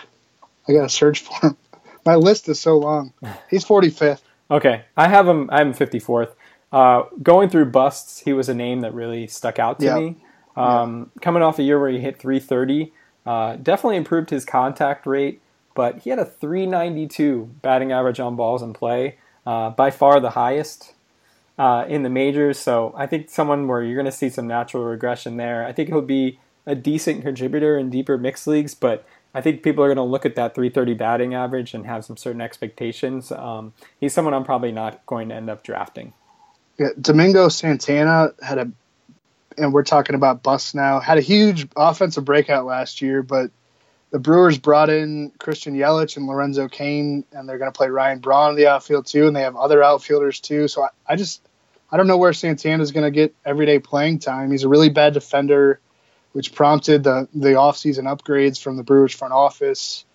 [0.68, 1.58] I got to search for him.
[2.06, 3.14] My list is so long.
[3.52, 4.22] He's 45th.
[4.50, 4.86] okay.
[4.98, 6.32] I have him, I have him 54th.
[6.72, 9.98] Uh, going through busts, he was a name that really stuck out to yep.
[9.98, 10.16] me.
[10.56, 11.22] Um, yeah.
[11.22, 12.92] Coming off a year where he hit 330,
[13.26, 15.42] uh, definitely improved his contact rate,
[15.76, 20.32] but he had a 392 batting average on balls in play, uh, by far the
[20.32, 20.94] highest
[21.58, 22.58] uh, in the majors.
[22.58, 25.66] So I think someone where you're going to see some natural regression there.
[25.66, 29.84] I think he'll be a decent contributor in deeper mixed leagues, but I think people
[29.84, 33.32] are going to look at that 330 batting average and have some certain expectations.
[33.32, 36.14] Um, he's someone I'm probably not going to end up drafting.
[36.78, 38.72] Yeah, Domingo Santana had a,
[39.58, 43.52] and we're talking about bust now, had a huge offensive breakout last year, but
[44.12, 48.20] the Brewers brought in Christian Yelich and Lorenzo Cain, and they're going to play Ryan
[48.20, 50.68] Braun in the outfield too, and they have other outfielders too.
[50.68, 51.42] So I, I just
[51.92, 54.52] I don't know where Santana is going to get everyday playing time.
[54.52, 55.80] He's a really bad defender,
[56.34, 60.06] which prompted the the offseason upgrades from the Brewers front office.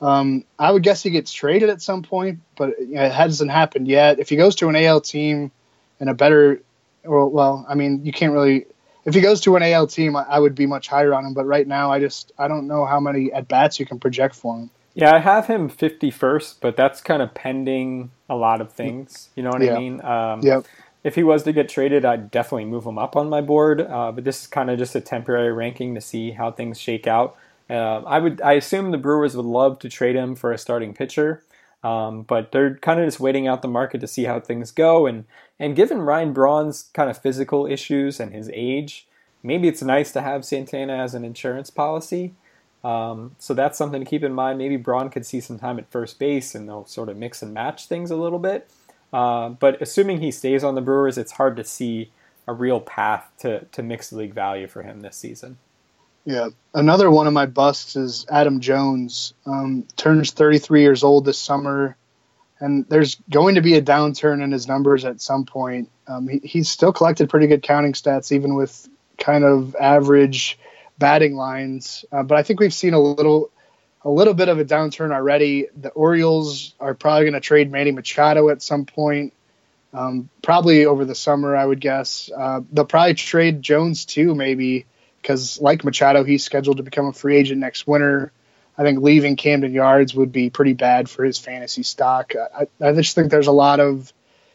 [0.00, 3.50] Um, I would guess he gets traded at some point, but you know, it hasn't
[3.50, 4.20] happened yet.
[4.20, 5.50] If he goes to an AL team
[5.98, 6.62] and a better,
[7.02, 8.66] well, well, I mean, you can't really
[9.08, 11.32] if he goes to an AL team, I would be much higher on him.
[11.32, 14.34] But right now, I just I don't know how many at bats you can project
[14.34, 14.70] for him.
[14.94, 19.30] Yeah, I have him 51st, but that's kind of pending a lot of things.
[19.34, 19.76] You know what yeah.
[19.76, 20.04] I mean?
[20.04, 20.66] Um, yep.
[21.04, 23.80] If he was to get traded, I'd definitely move him up on my board.
[23.80, 27.06] Uh, but this is kind of just a temporary ranking to see how things shake
[27.06, 27.36] out.
[27.70, 30.92] Uh, I would I assume the Brewers would love to trade him for a starting
[30.92, 31.42] pitcher.
[31.84, 35.06] Um, but they're kind of just waiting out the market to see how things go.
[35.06, 35.24] And
[35.60, 39.06] and given Ryan Braun's kind of physical issues and his age,
[39.42, 42.34] maybe it's nice to have Santana as an insurance policy.
[42.84, 44.58] Um, so that's something to keep in mind.
[44.58, 47.52] Maybe Braun could see some time at first base and they'll sort of mix and
[47.52, 48.70] match things a little bit.
[49.12, 52.10] Uh, but assuming he stays on the Brewers, it's hard to see
[52.46, 55.58] a real path to, to mixed league value for him this season.
[56.24, 56.48] Yeah.
[56.74, 59.32] Another one of my busts is Adam Jones.
[59.46, 61.96] Um, turns 33 years old this summer,
[62.60, 65.90] and there's going to be a downturn in his numbers at some point.
[66.06, 68.88] Um, he, he's still collected pretty good counting stats, even with
[69.18, 70.58] kind of average
[70.98, 72.04] batting lines.
[72.10, 73.50] Uh, but I think we've seen a little
[74.02, 75.66] a little bit of a downturn already.
[75.76, 79.32] The Orioles are probably going to trade Manny Machado at some point,
[79.92, 82.30] um, probably over the summer, I would guess.
[82.34, 84.86] Uh, they'll probably trade Jones too, maybe
[85.20, 88.32] because like Machado, he's scheduled to become a free agent next winter.
[88.78, 92.34] I think leaving Camden Yards would be pretty bad for his fantasy stock.
[92.36, 94.12] I, I just think there's a lot of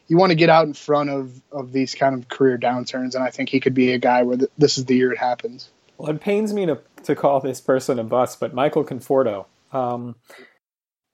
[0.07, 3.23] you want to get out in front of of these kind of career downturns, and
[3.23, 5.69] I think he could be a guy where the, this is the year it happens.
[5.97, 10.15] Well, it pains me to to call this person a bust, but Michael Conforto um,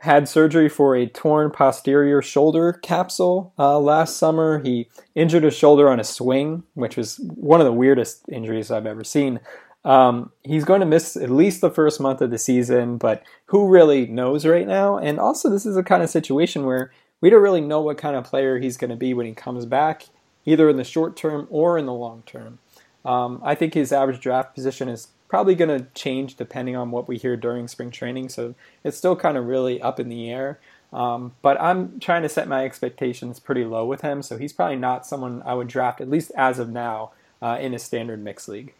[0.02, 4.60] had surgery for a torn posterior shoulder capsule uh, last summer.
[4.60, 8.86] He injured his shoulder on a swing, which was one of the weirdest injuries I've
[8.86, 9.40] ever seen.
[9.86, 13.68] Um, he's going to miss at least the first month of the season, but who
[13.68, 14.98] really knows right now?
[14.98, 18.16] And also, this is a kind of situation where we don't really know what kind
[18.16, 20.06] of player he's going to be when he comes back,
[20.46, 22.60] either in the short term or in the long term.
[23.06, 27.08] Um, I think his average draft position is probably going to change depending on what
[27.08, 30.60] we hear during spring training, so it's still kind of really up in the air.
[30.92, 34.76] Um, but I'm trying to set my expectations pretty low with him, so he's probably
[34.76, 37.12] not someone I would draft, at least as of now,
[37.42, 38.74] uh, in a standard mixed league.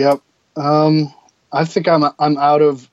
[0.00, 0.22] Yep.
[0.56, 1.14] Um,
[1.52, 2.88] I think I'm I'm out of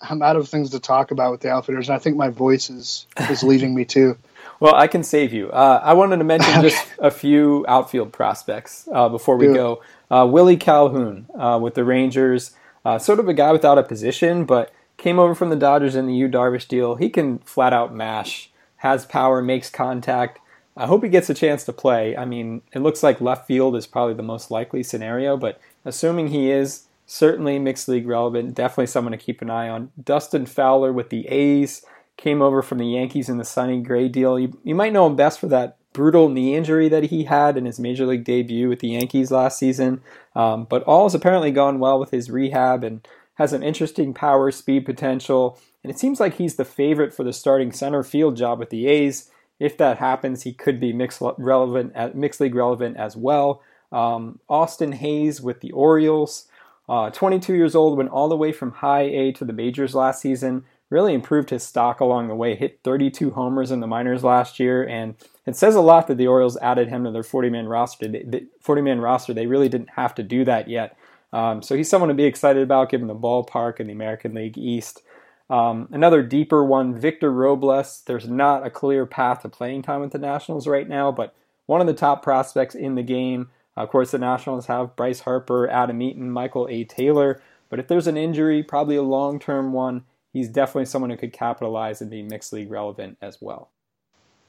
[0.00, 2.68] I'm out of things to talk about with the outfitters, and I think my voice
[2.70, 4.16] is is leaving me too.
[4.60, 5.50] Well, I can save you.
[5.50, 9.82] Uh, I wanted to mention just a few outfield prospects uh, before we go.
[10.10, 12.52] Uh, Willie Calhoun uh, with the Rangers,
[12.84, 16.06] uh, sort of a guy without a position, but came over from the Dodgers in
[16.06, 16.96] the Yu Darvish deal.
[16.96, 20.40] He can flat out mash, has power, makes contact.
[20.78, 22.16] I hope he gets a chance to play.
[22.16, 26.28] I mean, it looks like left field is probably the most likely scenario, but assuming
[26.28, 29.90] he is, certainly mixed league relevant, definitely someone to keep an eye on.
[30.02, 31.84] Dustin Fowler with the A's
[32.16, 34.38] came over from the Yankees in the Sonny Gray deal.
[34.38, 37.64] You, you might know him best for that brutal knee injury that he had in
[37.64, 40.00] his major league debut with the Yankees last season.
[40.36, 44.50] Um, but all has apparently gone well with his rehab and has an interesting power
[44.52, 45.58] speed potential.
[45.82, 48.86] And it seems like he's the favorite for the starting center field job with the
[48.86, 49.30] A's.
[49.58, 53.62] If that happens, he could be mixed relevant, mixed league relevant as well.
[53.90, 56.46] Um, Austin Hays with the Orioles,
[56.88, 60.20] uh, 22 years old, went all the way from high A to the majors last
[60.20, 62.54] season really improved his stock along the way.
[62.54, 65.14] Hit 32 homers in the minors last year, and
[65.46, 68.08] it says a lot that the Orioles added him to their 40-man roster.
[68.08, 70.96] The 40-man roster, they really didn't have to do that yet.
[71.32, 74.56] Um, so he's someone to be excited about, given the ballpark in the American League
[74.56, 75.02] East.
[75.50, 78.02] Um, another deeper one, Victor Robles.
[78.06, 81.34] There's not a clear path to playing time with the Nationals right now, but
[81.66, 83.50] one of the top prospects in the game.
[83.76, 86.84] Of course, the Nationals have Bryce Harper, Adam Eaton, Michael A.
[86.84, 87.40] Taylor.
[87.68, 91.32] But if there's an injury, probably a long term one, he's definitely someone who could
[91.32, 93.70] capitalize and be mixed league relevant as well.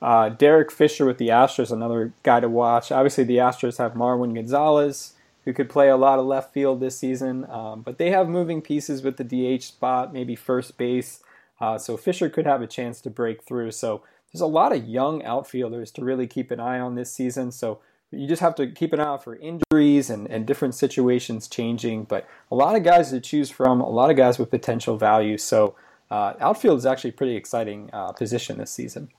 [0.01, 2.91] Uh, Derek Fisher with the Astros, another guy to watch.
[2.91, 5.13] Obviously, the Astros have Marwin Gonzalez,
[5.45, 8.61] who could play a lot of left field this season, um, but they have moving
[8.61, 11.21] pieces with the DH spot, maybe first base.
[11.59, 13.71] Uh, so Fisher could have a chance to break through.
[13.71, 17.51] So there's a lot of young outfielders to really keep an eye on this season.
[17.51, 17.79] So
[18.11, 22.03] you just have to keep an eye out for injuries and, and different situations changing.
[22.05, 25.37] But a lot of guys to choose from, a lot of guys with potential value.
[25.37, 25.75] So
[26.09, 29.09] uh, outfield is actually a pretty exciting uh, position this season.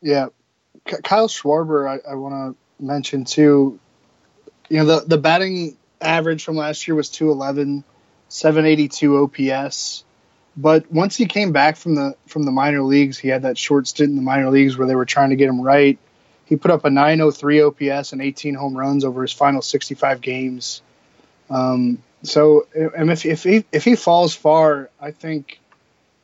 [0.00, 0.26] Yeah,
[0.84, 3.80] Kyle Schwarber, I, I want to mention too.
[4.68, 7.84] You know, the the batting average from last year was 211,
[8.28, 10.04] 782 OPS.
[10.58, 13.86] But once he came back from the from the minor leagues, he had that short
[13.86, 15.98] stint in the minor leagues where they were trying to get him right
[16.46, 20.80] he put up a 903 OPS and 18 home runs over his final 65 games.
[21.50, 25.60] Um, so, and if if he if he falls far, I think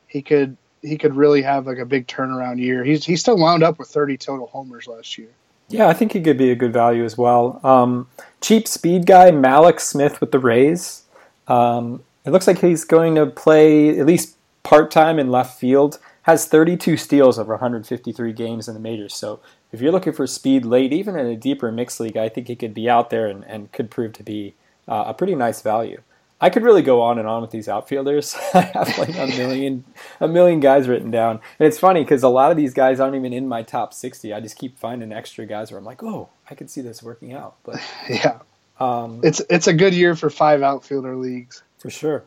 [0.07, 2.83] he could he could really have like a big turnaround year.
[2.83, 5.29] He's he still wound up with 30 total homers last year.
[5.69, 7.59] Yeah, I think he could be a good value as well.
[7.63, 8.07] Um,
[8.41, 11.03] cheap speed guy Mallex Smith with the Rays.
[11.47, 15.99] Um, it looks like he's going to play at least part time in left field.
[16.23, 19.13] Has 32 steals over 153 games in the majors.
[19.13, 19.41] So
[19.71, 22.55] if you're looking for speed late, even in a deeper mixed league, I think he
[22.55, 24.53] could be out there and, and could prove to be
[24.87, 26.01] uh, a pretty nice value.
[26.41, 28.35] I could really go on and on with these outfielders.
[28.53, 29.85] I have like a million,
[30.19, 33.15] a million guys written down, and it's funny because a lot of these guys aren't
[33.15, 34.33] even in my top sixty.
[34.33, 37.33] I just keep finding extra guys where I'm like, oh, I could see this working
[37.33, 37.55] out.
[37.63, 38.39] But yeah,
[38.79, 42.23] um, it's it's a good year for five outfielder leagues for sure.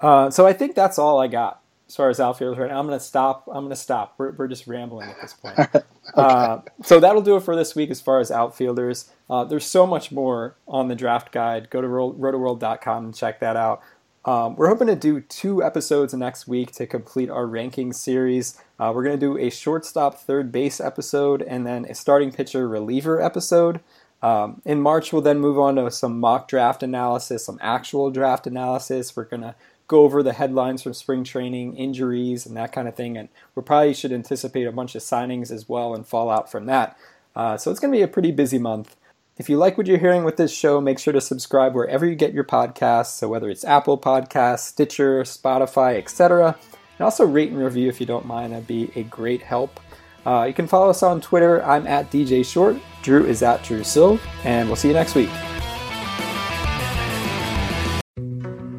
[0.00, 2.78] Uh, so I think that's all I got as far as outfielders right now.
[2.78, 3.44] I'm going to stop.
[3.48, 4.14] I'm going to stop.
[4.18, 5.58] We're, we're just rambling at this point.
[5.58, 5.80] okay.
[6.14, 9.10] uh, so that'll do it for this week as far as outfielders.
[9.30, 11.70] Uh, there's so much more on the draft guide.
[11.70, 13.82] Go to rotoworld.com and check that out.
[14.24, 18.60] Um, we're hoping to do two episodes next week to complete our ranking series.
[18.78, 22.68] Uh, we're going to do a shortstop third base episode and then a starting pitcher
[22.68, 23.80] reliever episode.
[24.22, 28.48] Um, in March, we'll then move on to some mock draft analysis, some actual draft
[28.48, 29.14] analysis.
[29.14, 29.54] We're going to
[29.86, 33.16] go over the headlines from spring training, injuries, and that kind of thing.
[33.16, 36.98] And we probably should anticipate a bunch of signings as well and fallout from that.
[37.34, 38.96] Uh, so it's going to be a pretty busy month.
[39.36, 42.14] If you like what you're hearing with this show, make sure to subscribe wherever you
[42.14, 43.18] get your podcasts.
[43.18, 46.56] So whether it's Apple Podcasts, Stitcher, Spotify, etc.
[46.98, 48.52] And also rate and review if you don't mind.
[48.52, 49.78] That'd be a great help.
[50.24, 51.62] Uh, you can follow us on Twitter.
[51.64, 52.76] I'm at DJ Short.
[53.02, 54.20] Drew is at Drew Silv.
[54.44, 55.30] And we'll see you next week.